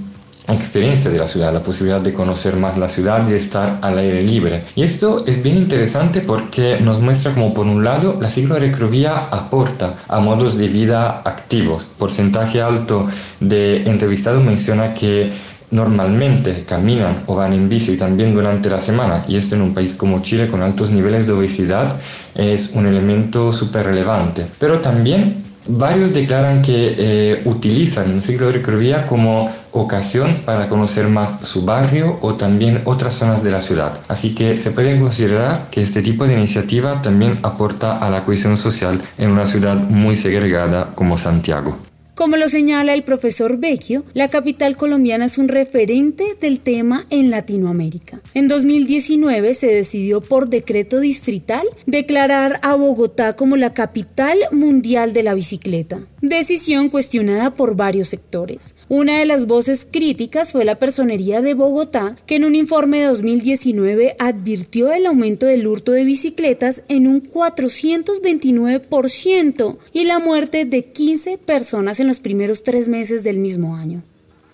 experiencia 0.53 1.11
de 1.11 1.19
la 1.19 1.27
ciudad, 1.27 1.53
la 1.53 1.61
posibilidad 1.61 2.01
de 2.01 2.13
conocer 2.13 2.55
más 2.55 2.77
la 2.77 2.89
ciudad 2.89 3.27
y 3.29 3.33
estar 3.33 3.79
al 3.81 3.97
aire 3.97 4.21
libre. 4.21 4.63
Y 4.75 4.83
esto 4.83 5.23
es 5.27 5.41
bien 5.43 5.57
interesante 5.57 6.21
porque 6.21 6.79
nos 6.79 7.01
muestra 7.01 7.33
como 7.33 7.53
por 7.53 7.67
un 7.67 7.83
lado 7.83 8.17
la 8.19 8.29
ciclorecrovía 8.29 9.27
aporta 9.31 9.95
a 10.07 10.19
modos 10.19 10.57
de 10.57 10.67
vida 10.67 11.21
activos. 11.25 11.87
Porcentaje 11.97 12.61
alto 12.61 13.07
de 13.39 13.83
entrevistados 13.83 14.43
menciona 14.43 14.93
que 14.93 15.31
normalmente 15.71 16.63
caminan 16.67 17.23
o 17.27 17.35
van 17.35 17.53
en 17.53 17.69
bici 17.69 17.97
también 17.97 18.33
durante 18.33 18.69
la 18.69 18.79
semana 18.79 19.23
y 19.27 19.35
esto 19.35 19.55
en 19.55 19.61
un 19.61 19.73
país 19.73 19.95
como 19.95 20.21
Chile 20.21 20.47
con 20.47 20.61
altos 20.61 20.91
niveles 20.91 21.27
de 21.27 21.33
obesidad 21.33 21.97
es 22.35 22.71
un 22.73 22.85
elemento 22.85 23.53
súper 23.53 23.85
relevante. 23.85 24.45
Pero 24.59 24.79
también 24.79 25.43
varios 25.67 26.13
declaran 26.13 26.61
que 26.61 26.95
eh, 26.97 27.41
utilizan 27.45 28.11
el 28.11 28.21
ciclo 28.21 28.47
de 28.47 28.53
recrovía 28.53 29.05
como 29.05 29.49
ocasión 29.71 30.37
para 30.45 30.67
conocer 30.67 31.07
más 31.07 31.47
su 31.47 31.63
barrio 31.63 32.17
o 32.21 32.33
también 32.33 32.81
otras 32.85 33.13
zonas 33.13 33.43
de 33.43 33.51
la 33.51 33.61
ciudad. 33.61 33.99
Así 34.07 34.33
que 34.33 34.57
se 34.57 34.71
puede 34.71 34.99
considerar 34.99 35.69
que 35.69 35.81
este 35.81 36.01
tipo 36.01 36.25
de 36.25 36.33
iniciativa 36.33 37.01
también 37.01 37.37
aporta 37.43 37.99
a 37.99 38.09
la 38.09 38.23
cohesión 38.23 38.57
social 38.57 38.99
en 39.17 39.29
una 39.29 39.45
ciudad 39.45 39.75
muy 39.75 40.15
segregada 40.15 40.91
como 40.95 41.17
Santiago. 41.17 41.88
Como 42.19 42.35
lo 42.35 42.49
señala 42.49 42.93
el 42.93 43.03
profesor 43.03 43.59
Vecchio, 43.59 44.03
la 44.13 44.27
capital 44.27 44.75
colombiana 44.75 45.23
es 45.23 45.37
un 45.37 45.47
referente 45.47 46.35
del 46.41 46.59
tema 46.59 47.07
en 47.09 47.31
Latinoamérica. 47.31 48.19
En 48.33 48.49
2019 48.49 49.53
se 49.53 49.67
decidió 49.67 50.19
por 50.19 50.49
decreto 50.49 50.99
distrital 50.99 51.65
declarar 51.85 52.59
a 52.61 52.75
Bogotá 52.75 53.37
como 53.37 53.55
la 53.55 53.73
capital 53.73 54.37
mundial 54.51 55.13
de 55.13 55.23
la 55.23 55.33
bicicleta 55.33 56.01
decisión 56.21 56.89
cuestionada 56.89 57.53
por 57.53 57.75
varios 57.75 58.07
sectores. 58.09 58.75
Una 58.87 59.19
de 59.19 59.25
las 59.25 59.47
voces 59.47 59.87
críticas 59.89 60.51
fue 60.51 60.65
la 60.65 60.75
Personería 60.75 61.41
de 61.41 61.53
Bogotá, 61.53 62.17
que 62.25 62.35
en 62.35 62.43
un 62.45 62.55
informe 62.55 62.99
de 62.99 63.05
2019 63.07 64.15
advirtió 64.19 64.91
el 64.91 65.05
aumento 65.05 65.45
del 65.45 65.67
hurto 65.67 65.91
de 65.91 66.03
bicicletas 66.03 66.81
en 66.87 67.05
un 67.07 67.21
429% 67.23 69.77
y 69.93 70.05
la 70.05 70.19
muerte 70.19 70.65
de 70.65 70.83
15 70.83 71.37
personas 71.37 71.99
en 71.99 72.07
los 72.09 72.19
primeros 72.19 72.63
tres 72.63 72.89
meses 72.89 73.23
del 73.23 73.37
mismo 73.37 73.77
año. 73.77 74.03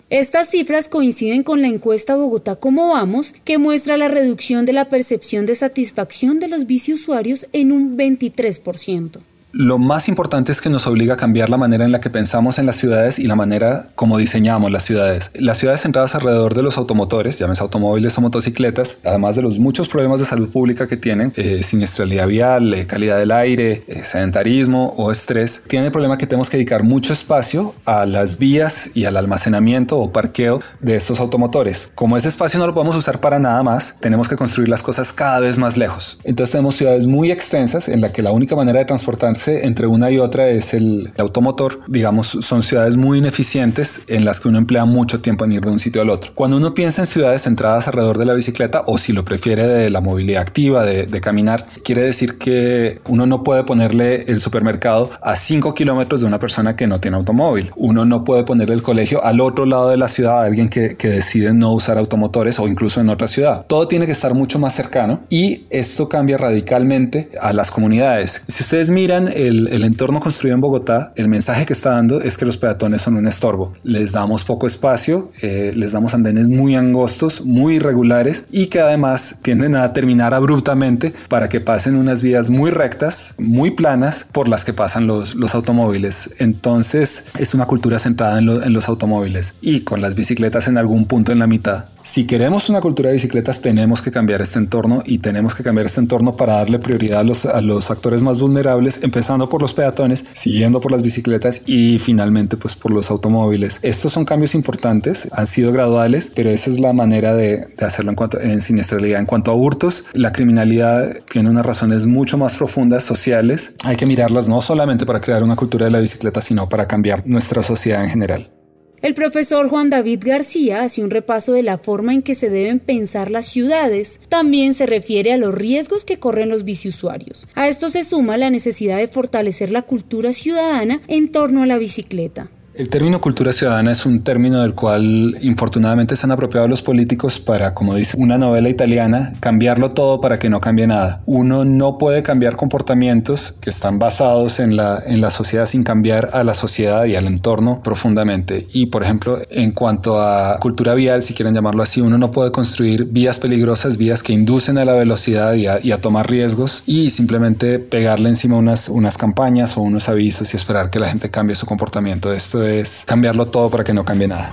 Estas 0.08 0.50
cifras 0.50 0.88
coinciden 0.88 1.42
con 1.42 1.62
la 1.62 1.66
encuesta 1.66 2.14
Bogotá 2.14 2.54
Cómo 2.54 2.90
Vamos, 2.90 3.34
que 3.44 3.58
muestra 3.58 3.96
la 3.96 4.06
reducción 4.06 4.64
de 4.64 4.72
la 4.72 4.88
percepción 4.88 5.46
de 5.46 5.56
satisfacción 5.56 6.38
de 6.38 6.46
los 6.46 6.68
biciusuarios 6.68 7.48
en 7.52 7.72
un 7.72 7.96
23%. 7.96 9.18
Lo 9.52 9.78
más 9.78 10.08
importante 10.08 10.52
es 10.52 10.60
que 10.60 10.68
nos 10.68 10.86
obliga 10.86 11.14
a 11.14 11.16
cambiar 11.16 11.48
la 11.48 11.56
manera 11.56 11.84
en 11.84 11.92
la 11.92 12.00
que 12.00 12.10
pensamos 12.10 12.58
en 12.58 12.66
las 12.66 12.76
ciudades 12.76 13.18
y 13.18 13.26
la 13.26 13.36
manera 13.36 13.88
como 13.94 14.18
diseñamos 14.18 14.70
las 14.70 14.84
ciudades. 14.84 15.30
Las 15.34 15.58
ciudades 15.58 15.82
centradas 15.82 16.14
alrededor 16.14 16.54
de 16.54 16.62
los 16.62 16.76
automotores, 16.76 17.38
llámese 17.38 17.62
automóviles 17.62 18.18
o 18.18 18.20
motocicletas, 18.20 18.98
además 19.04 19.36
de 19.36 19.42
los 19.42 19.58
muchos 19.58 19.88
problemas 19.88 20.20
de 20.20 20.26
salud 20.26 20.50
pública 20.50 20.86
que 20.86 20.96
tienen, 20.96 21.32
eh, 21.36 21.62
siniestralidad 21.62 22.26
vial, 22.26 22.74
eh, 22.74 22.86
calidad 22.86 23.18
del 23.18 23.30
aire, 23.30 23.84
eh, 23.86 24.04
sedentarismo 24.04 24.92
o 24.96 25.10
estrés, 25.10 25.62
tiene 25.68 25.86
el 25.86 25.92
problema 25.92 26.18
que 26.18 26.26
tenemos 26.26 26.50
que 26.50 26.56
dedicar 26.56 26.82
mucho 26.82 27.12
espacio 27.12 27.74
a 27.84 28.04
las 28.04 28.38
vías 28.38 28.90
y 28.94 29.04
al 29.04 29.16
almacenamiento 29.16 29.98
o 29.98 30.12
parqueo 30.12 30.60
de 30.80 30.96
estos 30.96 31.20
automotores. 31.20 31.90
Como 31.94 32.16
ese 32.16 32.28
espacio 32.28 32.58
no 32.58 32.66
lo 32.66 32.74
podemos 32.74 32.96
usar 32.96 33.20
para 33.20 33.38
nada 33.38 33.62
más, 33.62 33.96
tenemos 34.00 34.28
que 34.28 34.36
construir 34.36 34.68
las 34.68 34.82
cosas 34.82 35.12
cada 35.12 35.40
vez 35.40 35.56
más 35.56 35.76
lejos. 35.76 36.18
Entonces 36.24 36.52
tenemos 36.52 36.74
ciudades 36.74 37.06
muy 37.06 37.30
extensas 37.30 37.88
en 37.88 38.00
las 38.00 38.10
que 38.10 38.22
la 38.22 38.32
única 38.32 38.56
manera 38.56 38.80
de 38.80 38.84
transportar 38.84 39.35
entre 39.46 39.86
una 39.86 40.10
y 40.10 40.18
otra 40.18 40.48
es 40.48 40.74
el 40.74 41.12
automotor. 41.18 41.80
Digamos, 41.86 42.26
son 42.40 42.62
ciudades 42.62 42.96
muy 42.96 43.18
ineficientes 43.18 44.02
en 44.08 44.24
las 44.24 44.40
que 44.40 44.48
uno 44.48 44.58
emplea 44.58 44.84
mucho 44.84 45.20
tiempo 45.20 45.44
en 45.44 45.52
ir 45.52 45.60
de 45.60 45.70
un 45.70 45.78
sitio 45.78 46.02
al 46.02 46.10
otro. 46.10 46.32
Cuando 46.34 46.56
uno 46.56 46.74
piensa 46.74 47.02
en 47.02 47.06
ciudades 47.06 47.42
centradas 47.42 47.88
alrededor 47.88 48.18
de 48.18 48.26
la 48.26 48.34
bicicleta, 48.34 48.82
o 48.86 48.98
si 48.98 49.12
lo 49.12 49.24
prefiere 49.24 49.66
de 49.66 49.90
la 49.90 50.00
movilidad 50.00 50.42
activa, 50.42 50.84
de, 50.84 51.06
de 51.06 51.20
caminar, 51.20 51.66
quiere 51.84 52.02
decir 52.02 52.38
que 52.38 53.00
uno 53.06 53.26
no 53.26 53.42
puede 53.42 53.64
ponerle 53.64 54.24
el 54.28 54.40
supermercado 54.40 55.10
a 55.22 55.36
5 55.36 55.74
kilómetros 55.74 56.20
de 56.20 56.26
una 56.26 56.38
persona 56.38 56.76
que 56.76 56.86
no 56.86 57.00
tiene 57.00 57.16
automóvil. 57.16 57.70
Uno 57.76 58.04
no 58.04 58.24
puede 58.24 58.44
ponerle 58.44 58.74
el 58.74 58.82
colegio 58.82 59.24
al 59.24 59.40
otro 59.40 59.66
lado 59.66 59.90
de 59.90 59.96
la 59.96 60.08
ciudad 60.08 60.42
a 60.42 60.44
alguien 60.44 60.68
que, 60.68 60.96
que 60.96 61.08
decide 61.08 61.52
no 61.52 61.72
usar 61.72 61.98
automotores 61.98 62.58
o 62.58 62.68
incluso 62.68 63.00
en 63.00 63.08
otra 63.08 63.28
ciudad. 63.28 63.66
Todo 63.66 63.88
tiene 63.88 64.06
que 64.06 64.12
estar 64.12 64.34
mucho 64.34 64.58
más 64.58 64.74
cercano 64.74 65.20
y 65.30 65.64
esto 65.70 66.08
cambia 66.08 66.38
radicalmente 66.38 67.30
a 67.40 67.52
las 67.52 67.70
comunidades. 67.70 68.44
Si 68.48 68.62
ustedes 68.62 68.90
miran 68.90 69.25
el, 69.28 69.84
entorno 69.84 70.20
construido 70.20 70.54
en 70.54 70.60
Bogotá, 70.60 71.12
el 71.16 71.28
mensaje 71.28 71.66
que 71.66 71.72
está 71.72 71.90
dando 71.90 72.20
es 72.20 72.36
que 72.36 72.44
los 72.44 72.56
peatones 72.56 73.02
son 73.02 73.16
un 73.16 73.26
estorbo. 73.26 73.72
Les 73.82 74.12
damos 74.12 74.44
poco 74.44 74.66
espacio, 74.66 75.30
eh, 75.42 75.72
les 75.76 75.92
damos 75.92 76.14
andenes 76.14 76.48
muy 76.48 76.74
angostos, 76.74 77.44
muy 77.44 77.76
irregulares 77.76 78.46
y 78.50 78.66
que 78.66 78.80
además 78.80 79.38
tienden 79.42 79.76
a 79.76 79.92
terminar 79.92 80.34
abruptamente 80.34 81.12
para 81.28 81.48
que 81.48 81.60
pasen 81.60 81.96
unas 81.96 82.22
vías 82.22 82.50
muy 82.50 82.70
rectas, 82.70 83.34
muy 83.38 83.70
planas 83.70 84.26
por 84.32 84.48
las 84.48 84.64
que 84.64 84.72
pasan 84.72 85.06
los, 85.06 85.34
automóviles. 85.54 86.34
Entonces 86.38 87.26
es 87.38 87.54
una 87.54 87.66
cultura 87.66 87.98
centrada 87.98 88.38
en 88.38 88.72
los 88.72 88.88
automóviles 88.88 89.54
y 89.60 89.80
con 89.80 90.00
las 90.00 90.14
bicicletas 90.14 90.68
en 90.68 90.78
algún 90.78 91.06
punto 91.06 91.32
en 91.32 91.38
la 91.38 91.46
mitad. 91.46 91.86
Si 92.06 92.24
queremos 92.24 92.68
una 92.68 92.80
cultura 92.80 93.08
de 93.08 93.14
bicicletas, 93.14 93.60
tenemos 93.60 94.00
que 94.00 94.12
cambiar 94.12 94.40
este 94.40 94.60
entorno 94.60 95.02
y 95.04 95.18
tenemos 95.18 95.56
que 95.56 95.64
cambiar 95.64 95.86
este 95.86 96.00
entorno 96.00 96.36
para 96.36 96.52
darle 96.52 96.78
prioridad 96.78 97.18
a 97.18 97.60
los, 97.60 97.90
actores 97.90 98.22
más 98.22 98.38
vulnerables, 98.38 99.00
empezando 99.02 99.48
por 99.48 99.60
los 99.60 99.74
peatones, 99.74 100.24
siguiendo 100.32 100.80
por 100.80 100.92
las 100.92 101.02
bicicletas 101.02 101.62
y 101.66 101.98
finalmente 101.98 102.56
pues 102.56 102.76
por 102.76 102.92
los 102.92 103.10
automóviles. 103.10 103.80
Estos 103.82 104.12
son 104.12 104.24
cambios 104.24 104.54
importantes, 104.54 105.28
han 105.32 105.48
sido 105.48 105.72
graduales, 105.72 106.30
pero 106.32 106.48
esa 106.48 106.70
es 106.70 106.78
la 106.78 106.92
manera 106.92 107.34
de, 107.34 107.66
de 107.76 107.84
hacerlo 107.84 108.12
en 108.12 108.16
cuanto 108.16 108.40
en 108.40 108.60
siniestralidad. 108.60 109.18
En 109.18 109.26
cuanto 109.26 109.50
a 109.50 109.54
hurtos, 109.54 110.04
la 110.12 110.30
criminalidad 110.30 111.10
tiene 111.28 111.50
unas 111.50 111.66
razones 111.66 112.06
mucho 112.06 112.38
más 112.38 112.54
profundas 112.54 113.02
sociales. 113.02 113.74
Hay 113.82 113.96
que 113.96 114.06
mirarlas 114.06 114.48
no 114.48 114.60
solamente 114.60 115.06
para 115.06 115.20
crear 115.20 115.42
una 115.42 115.56
cultura 115.56 115.86
de 115.86 115.90
la 115.90 115.98
bicicleta, 115.98 116.40
sino 116.40 116.68
para 116.68 116.86
cambiar 116.86 117.26
nuestra 117.26 117.64
sociedad 117.64 118.04
en 118.04 118.10
general. 118.10 118.55
El 119.02 119.14
profesor 119.14 119.68
Juan 119.68 119.90
David 119.90 120.22
García 120.24 120.82
hace 120.82 121.04
un 121.04 121.10
repaso 121.10 121.52
de 121.52 121.62
la 121.62 121.76
forma 121.76 122.14
en 122.14 122.22
que 122.22 122.34
se 122.34 122.48
deben 122.48 122.78
pensar 122.78 123.30
las 123.30 123.46
ciudades. 123.46 124.20
También 124.28 124.72
se 124.72 124.86
refiere 124.86 125.32
a 125.32 125.36
los 125.36 125.54
riesgos 125.54 126.04
que 126.04 126.18
corren 126.18 126.48
los 126.48 126.64
biciusuarios. 126.64 127.46
A 127.54 127.68
esto 127.68 127.90
se 127.90 128.04
suma 128.04 128.38
la 128.38 128.48
necesidad 128.48 128.96
de 128.96 129.08
fortalecer 129.08 129.70
la 129.70 129.82
cultura 129.82 130.32
ciudadana 130.32 131.00
en 131.08 131.28
torno 131.28 131.62
a 131.62 131.66
la 131.66 131.76
bicicleta. 131.76 132.48
El 132.76 132.90
término 132.90 133.22
cultura 133.22 133.54
ciudadana 133.54 133.92
es 133.92 134.04
un 134.04 134.22
término 134.22 134.60
del 134.60 134.74
cual 134.74 135.34
infortunadamente 135.40 136.14
se 136.14 136.26
han 136.26 136.32
apropiado 136.32 136.68
los 136.68 136.82
políticos 136.82 137.38
para, 137.38 137.72
como 137.72 137.94
dice 137.94 138.18
una 138.18 138.36
novela 138.36 138.68
italiana, 138.68 139.32
cambiarlo 139.40 139.88
todo 139.88 140.20
para 140.20 140.38
que 140.38 140.50
no 140.50 140.60
cambie 140.60 140.86
nada. 140.86 141.22
Uno 141.24 141.64
no 141.64 141.96
puede 141.96 142.22
cambiar 142.22 142.56
comportamientos 142.56 143.52
que 143.62 143.70
están 143.70 143.98
basados 143.98 144.60
en 144.60 144.76
la, 144.76 145.02
en 145.06 145.22
la 145.22 145.30
sociedad 145.30 145.64
sin 145.64 145.84
cambiar 145.84 146.28
a 146.34 146.44
la 146.44 146.52
sociedad 146.52 147.06
y 147.06 147.16
al 147.16 147.26
entorno 147.26 147.80
profundamente. 147.82 148.66
Y, 148.74 148.86
por 148.86 149.02
ejemplo, 149.02 149.38
en 149.48 149.72
cuanto 149.72 150.20
a 150.20 150.58
cultura 150.60 150.92
vial, 150.92 151.22
si 151.22 151.32
quieren 151.32 151.54
llamarlo 151.54 151.82
así, 151.82 152.02
uno 152.02 152.18
no 152.18 152.30
puede 152.30 152.52
construir 152.52 153.06
vías 153.06 153.38
peligrosas, 153.38 153.96
vías 153.96 154.22
que 154.22 154.34
inducen 154.34 154.76
a 154.76 154.84
la 154.84 154.92
velocidad 154.92 155.54
y 155.54 155.66
a, 155.66 155.80
y 155.82 155.92
a 155.92 156.00
tomar 156.02 156.30
riesgos 156.30 156.82
y 156.84 157.08
simplemente 157.08 157.78
pegarle 157.78 158.28
encima 158.28 158.58
unas, 158.58 158.90
unas 158.90 159.16
campañas 159.16 159.78
o 159.78 159.80
unos 159.80 160.10
avisos 160.10 160.52
y 160.52 160.58
esperar 160.58 160.90
que 160.90 160.98
la 160.98 161.08
gente 161.08 161.30
cambie 161.30 161.56
su 161.56 161.64
comportamiento. 161.64 162.34
Esto 162.34 162.65
es 162.66 163.04
cambiarlo 163.06 163.46
todo 163.46 163.70
para 163.70 163.84
que 163.84 163.92
no 163.92 164.04
cambie 164.04 164.28
nada. 164.28 164.52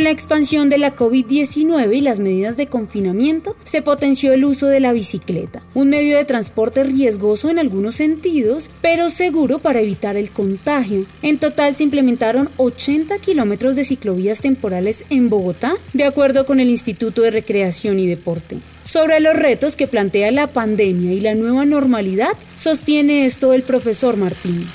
Con 0.00 0.04
la 0.04 0.12
expansión 0.12 0.70
de 0.70 0.78
la 0.78 0.96
COVID-19 0.96 1.94
y 1.94 2.00
las 2.00 2.20
medidas 2.20 2.56
de 2.56 2.68
confinamiento, 2.68 3.54
se 3.64 3.82
potenció 3.82 4.32
el 4.32 4.46
uso 4.46 4.66
de 4.66 4.80
la 4.80 4.94
bicicleta, 4.94 5.62
un 5.74 5.90
medio 5.90 6.16
de 6.16 6.24
transporte 6.24 6.84
riesgoso 6.84 7.50
en 7.50 7.58
algunos 7.58 7.96
sentidos, 7.96 8.70
pero 8.80 9.10
seguro 9.10 9.58
para 9.58 9.80
evitar 9.80 10.16
el 10.16 10.30
contagio. 10.30 11.04
En 11.20 11.36
total 11.36 11.76
se 11.76 11.82
implementaron 11.82 12.48
80 12.56 13.18
kilómetros 13.18 13.76
de 13.76 13.84
ciclovías 13.84 14.40
temporales 14.40 15.04
en 15.10 15.28
Bogotá, 15.28 15.74
de 15.92 16.04
acuerdo 16.04 16.46
con 16.46 16.60
el 16.60 16.70
Instituto 16.70 17.20
de 17.20 17.32
Recreación 17.32 17.98
y 17.98 18.06
Deporte. 18.06 18.56
Sobre 18.86 19.20
los 19.20 19.36
retos 19.36 19.76
que 19.76 19.86
plantea 19.86 20.30
la 20.30 20.46
pandemia 20.46 21.12
y 21.12 21.20
la 21.20 21.34
nueva 21.34 21.66
normalidad, 21.66 22.32
sostiene 22.58 23.26
esto 23.26 23.52
el 23.52 23.64
profesor 23.64 24.16
Martín. 24.16 24.66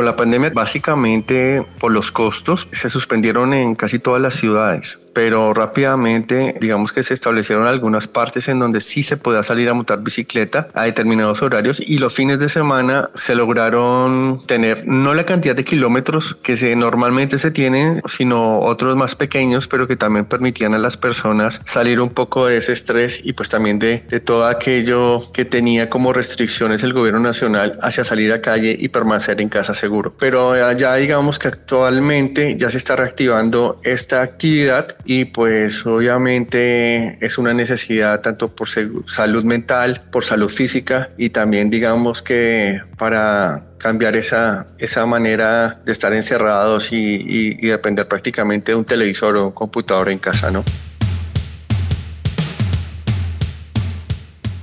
Con 0.00 0.06
la 0.06 0.16
pandemia, 0.16 0.48
básicamente 0.48 1.62
por 1.78 1.92
los 1.92 2.10
costos, 2.10 2.68
se 2.72 2.88
suspendieron 2.88 3.52
en 3.52 3.74
casi 3.74 3.98
todas 3.98 4.18
las 4.18 4.32
ciudades, 4.32 5.09
pero 5.12 5.52
rápidamente, 5.54 6.56
digamos 6.60 6.92
que 6.92 7.02
se 7.02 7.14
establecieron 7.14 7.66
algunas 7.66 8.06
partes 8.06 8.48
en 8.48 8.58
donde 8.58 8.80
sí 8.80 9.02
se 9.02 9.16
podía 9.16 9.42
salir 9.42 9.68
a 9.68 9.74
montar 9.74 10.02
bicicleta 10.02 10.68
a 10.74 10.84
determinados 10.84 11.42
horarios 11.42 11.80
y 11.80 11.98
los 11.98 12.14
fines 12.14 12.38
de 12.38 12.48
semana 12.48 13.10
se 13.14 13.34
lograron 13.34 14.42
tener 14.46 14.86
no 14.86 15.14
la 15.14 15.24
cantidad 15.24 15.56
de 15.56 15.64
kilómetros 15.64 16.34
que 16.34 16.56
se 16.56 16.74
normalmente 16.76 17.38
se 17.38 17.50
tienen, 17.50 18.00
sino 18.06 18.60
otros 18.60 18.96
más 18.96 19.14
pequeños, 19.14 19.66
pero 19.68 19.86
que 19.86 19.96
también 19.96 20.24
permitían 20.24 20.74
a 20.74 20.78
las 20.78 20.96
personas 20.96 21.60
salir 21.64 22.00
un 22.00 22.10
poco 22.10 22.46
de 22.46 22.58
ese 22.58 22.72
estrés 22.72 23.20
y 23.24 23.32
pues 23.32 23.48
también 23.48 23.78
de, 23.78 24.04
de 24.08 24.20
todo 24.20 24.46
aquello 24.46 25.22
que 25.32 25.44
tenía 25.44 25.90
como 25.90 26.12
restricciones 26.12 26.82
el 26.82 26.92
gobierno 26.92 27.20
nacional 27.20 27.78
hacia 27.82 28.04
salir 28.04 28.32
a 28.32 28.40
calle 28.40 28.76
y 28.78 28.88
permanecer 28.88 29.40
en 29.40 29.48
casa 29.48 29.74
seguro. 29.74 30.14
Pero 30.18 30.54
ya 30.76 30.94
digamos 30.96 31.38
que 31.38 31.48
actualmente 31.48 32.56
ya 32.56 32.70
se 32.70 32.78
está 32.78 32.96
reactivando 32.96 33.80
esta 33.82 34.22
actividad 34.22 34.96
y 35.04 35.26
pues 35.26 35.86
obviamente 35.86 37.18
es 37.24 37.38
una 37.38 37.52
necesidad 37.52 38.20
tanto 38.20 38.54
por 38.54 38.68
salud 38.68 39.44
mental, 39.44 40.02
por 40.10 40.24
salud 40.24 40.48
física 40.48 41.10
y 41.16 41.30
también 41.30 41.70
digamos 41.70 42.22
que 42.22 42.80
para 42.96 43.64
cambiar 43.78 44.16
esa, 44.16 44.66
esa 44.78 45.06
manera 45.06 45.80
de 45.84 45.92
estar 45.92 46.12
encerrados 46.12 46.92
y, 46.92 46.96
y, 46.98 47.66
depender 47.66 48.06
prácticamente 48.06 48.72
de 48.72 48.76
un 48.76 48.84
televisor 48.84 49.36
o 49.36 49.46
un 49.46 49.52
computador 49.52 50.10
en 50.10 50.18
casa, 50.18 50.50
¿no? 50.50 50.64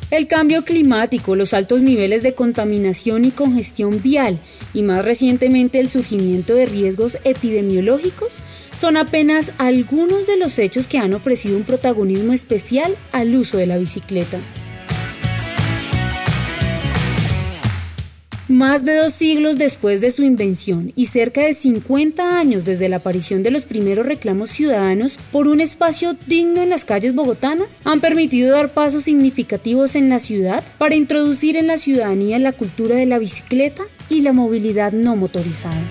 El 0.09 0.27
cambio 0.27 0.63
climático, 0.63 1.35
los 1.35 1.53
altos 1.53 1.81
niveles 1.81 2.23
de 2.23 2.33
contaminación 2.33 3.25
y 3.25 3.31
congestión 3.31 4.01
vial 4.01 4.39
y 4.73 4.81
más 4.81 5.03
recientemente 5.03 5.81
el 5.81 5.89
surgimiento 5.89 6.55
de 6.55 6.65
riesgos 6.65 7.17
epidemiológicos 7.25 8.39
son 8.71 8.95
apenas 8.95 9.51
algunos 9.57 10.25
de 10.25 10.37
los 10.37 10.59
hechos 10.59 10.87
que 10.87 10.97
han 10.97 11.13
ofrecido 11.13 11.57
un 11.57 11.63
protagonismo 11.63 12.31
especial 12.31 12.95
al 13.11 13.35
uso 13.35 13.57
de 13.57 13.65
la 13.65 13.77
bicicleta. 13.77 14.39
Más 18.49 18.85
de 18.85 18.95
dos 18.95 19.11
siglos 19.11 19.57
después 19.57 19.99
de 19.99 20.09
su 20.09 20.23
invención 20.23 20.93
y 20.95 21.07
cerca 21.07 21.41
de 21.41 21.53
50 21.53 22.39
años 22.39 22.63
desde 22.63 22.87
la 22.87 22.97
aparición 22.97 23.43
de 23.43 23.51
los 23.51 23.65
primeros 23.65 24.05
reclamos 24.05 24.51
ciudadanos 24.51 25.19
por 25.33 25.49
un 25.49 25.59
espacio 25.59 26.15
digno 26.27 26.61
en 26.61 26.69
las 26.69 26.85
calles 26.85 27.13
bogotanas, 27.13 27.81
han 27.83 27.99
permitido 27.99 28.55
dar 28.55 28.71
pasos 28.71 29.03
significativos 29.03 29.95
en 29.97 30.07
la 30.07 30.19
ciudad 30.19 30.63
para 30.77 30.95
introducir 30.95 31.57
en 31.57 31.67
la 31.67 31.77
ciudadanía 31.77 32.39
la 32.39 32.53
cultura 32.53 32.95
de 32.95 33.05
la 33.05 33.19
bicicleta 33.19 33.83
y 34.09 34.21
la 34.21 34.31
movilidad 34.31 34.93
no 34.93 35.17
motorizada. 35.17 35.81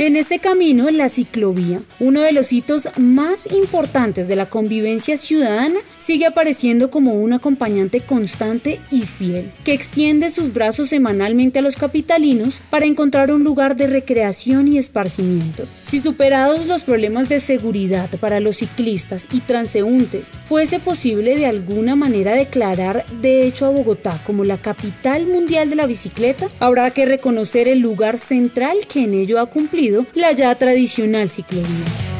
En 0.00 0.16
ese 0.16 0.38
camino, 0.38 0.88
la 0.90 1.10
ciclovía, 1.10 1.82
uno 1.98 2.22
de 2.22 2.32
los 2.32 2.54
hitos 2.54 2.88
más 2.96 3.52
importantes 3.52 4.28
de 4.28 4.34
la 4.34 4.46
convivencia 4.46 5.18
ciudadana, 5.18 5.78
sigue 6.10 6.26
apareciendo 6.26 6.90
como 6.90 7.14
un 7.14 7.32
acompañante 7.34 8.00
constante 8.00 8.80
y 8.90 9.02
fiel, 9.02 9.48
que 9.64 9.72
extiende 9.72 10.28
sus 10.28 10.52
brazos 10.52 10.88
semanalmente 10.88 11.60
a 11.60 11.62
los 11.62 11.76
capitalinos 11.76 12.62
para 12.68 12.86
encontrar 12.86 13.30
un 13.30 13.44
lugar 13.44 13.76
de 13.76 13.86
recreación 13.86 14.66
y 14.66 14.76
esparcimiento. 14.76 15.68
Si 15.84 16.00
superados 16.00 16.66
los 16.66 16.82
problemas 16.82 17.28
de 17.28 17.38
seguridad 17.38 18.10
para 18.18 18.40
los 18.40 18.56
ciclistas 18.56 19.28
y 19.30 19.38
transeúntes, 19.38 20.32
fuese 20.48 20.80
posible 20.80 21.36
de 21.36 21.46
alguna 21.46 21.94
manera 21.94 22.34
declarar 22.34 23.06
de 23.22 23.46
hecho 23.46 23.66
a 23.66 23.70
Bogotá 23.70 24.20
como 24.26 24.42
la 24.42 24.58
capital 24.58 25.28
mundial 25.28 25.70
de 25.70 25.76
la 25.76 25.86
bicicleta, 25.86 26.48
habrá 26.58 26.90
que 26.90 27.06
reconocer 27.06 27.68
el 27.68 27.78
lugar 27.78 28.18
central 28.18 28.78
que 28.92 29.04
en 29.04 29.14
ello 29.14 29.38
ha 29.38 29.46
cumplido 29.46 30.06
la 30.14 30.32
ya 30.32 30.52
tradicional 30.56 31.28
ciclovía. 31.28 32.19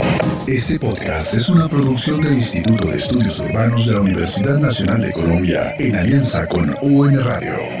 Este 0.51 0.77
podcast 0.77 1.33
es 1.35 1.47
una 1.47 1.69
producción 1.69 2.19
del 2.19 2.33
Instituto 2.33 2.87
de 2.87 2.97
Estudios 2.97 3.39
Urbanos 3.39 3.85
de 3.85 3.93
la 3.93 4.01
Universidad 4.01 4.59
Nacional 4.59 5.01
de 5.01 5.13
Colombia 5.13 5.75
en 5.79 5.95
alianza 5.95 6.45
con 6.45 6.75
UN 6.81 7.23
Radio. 7.23 7.80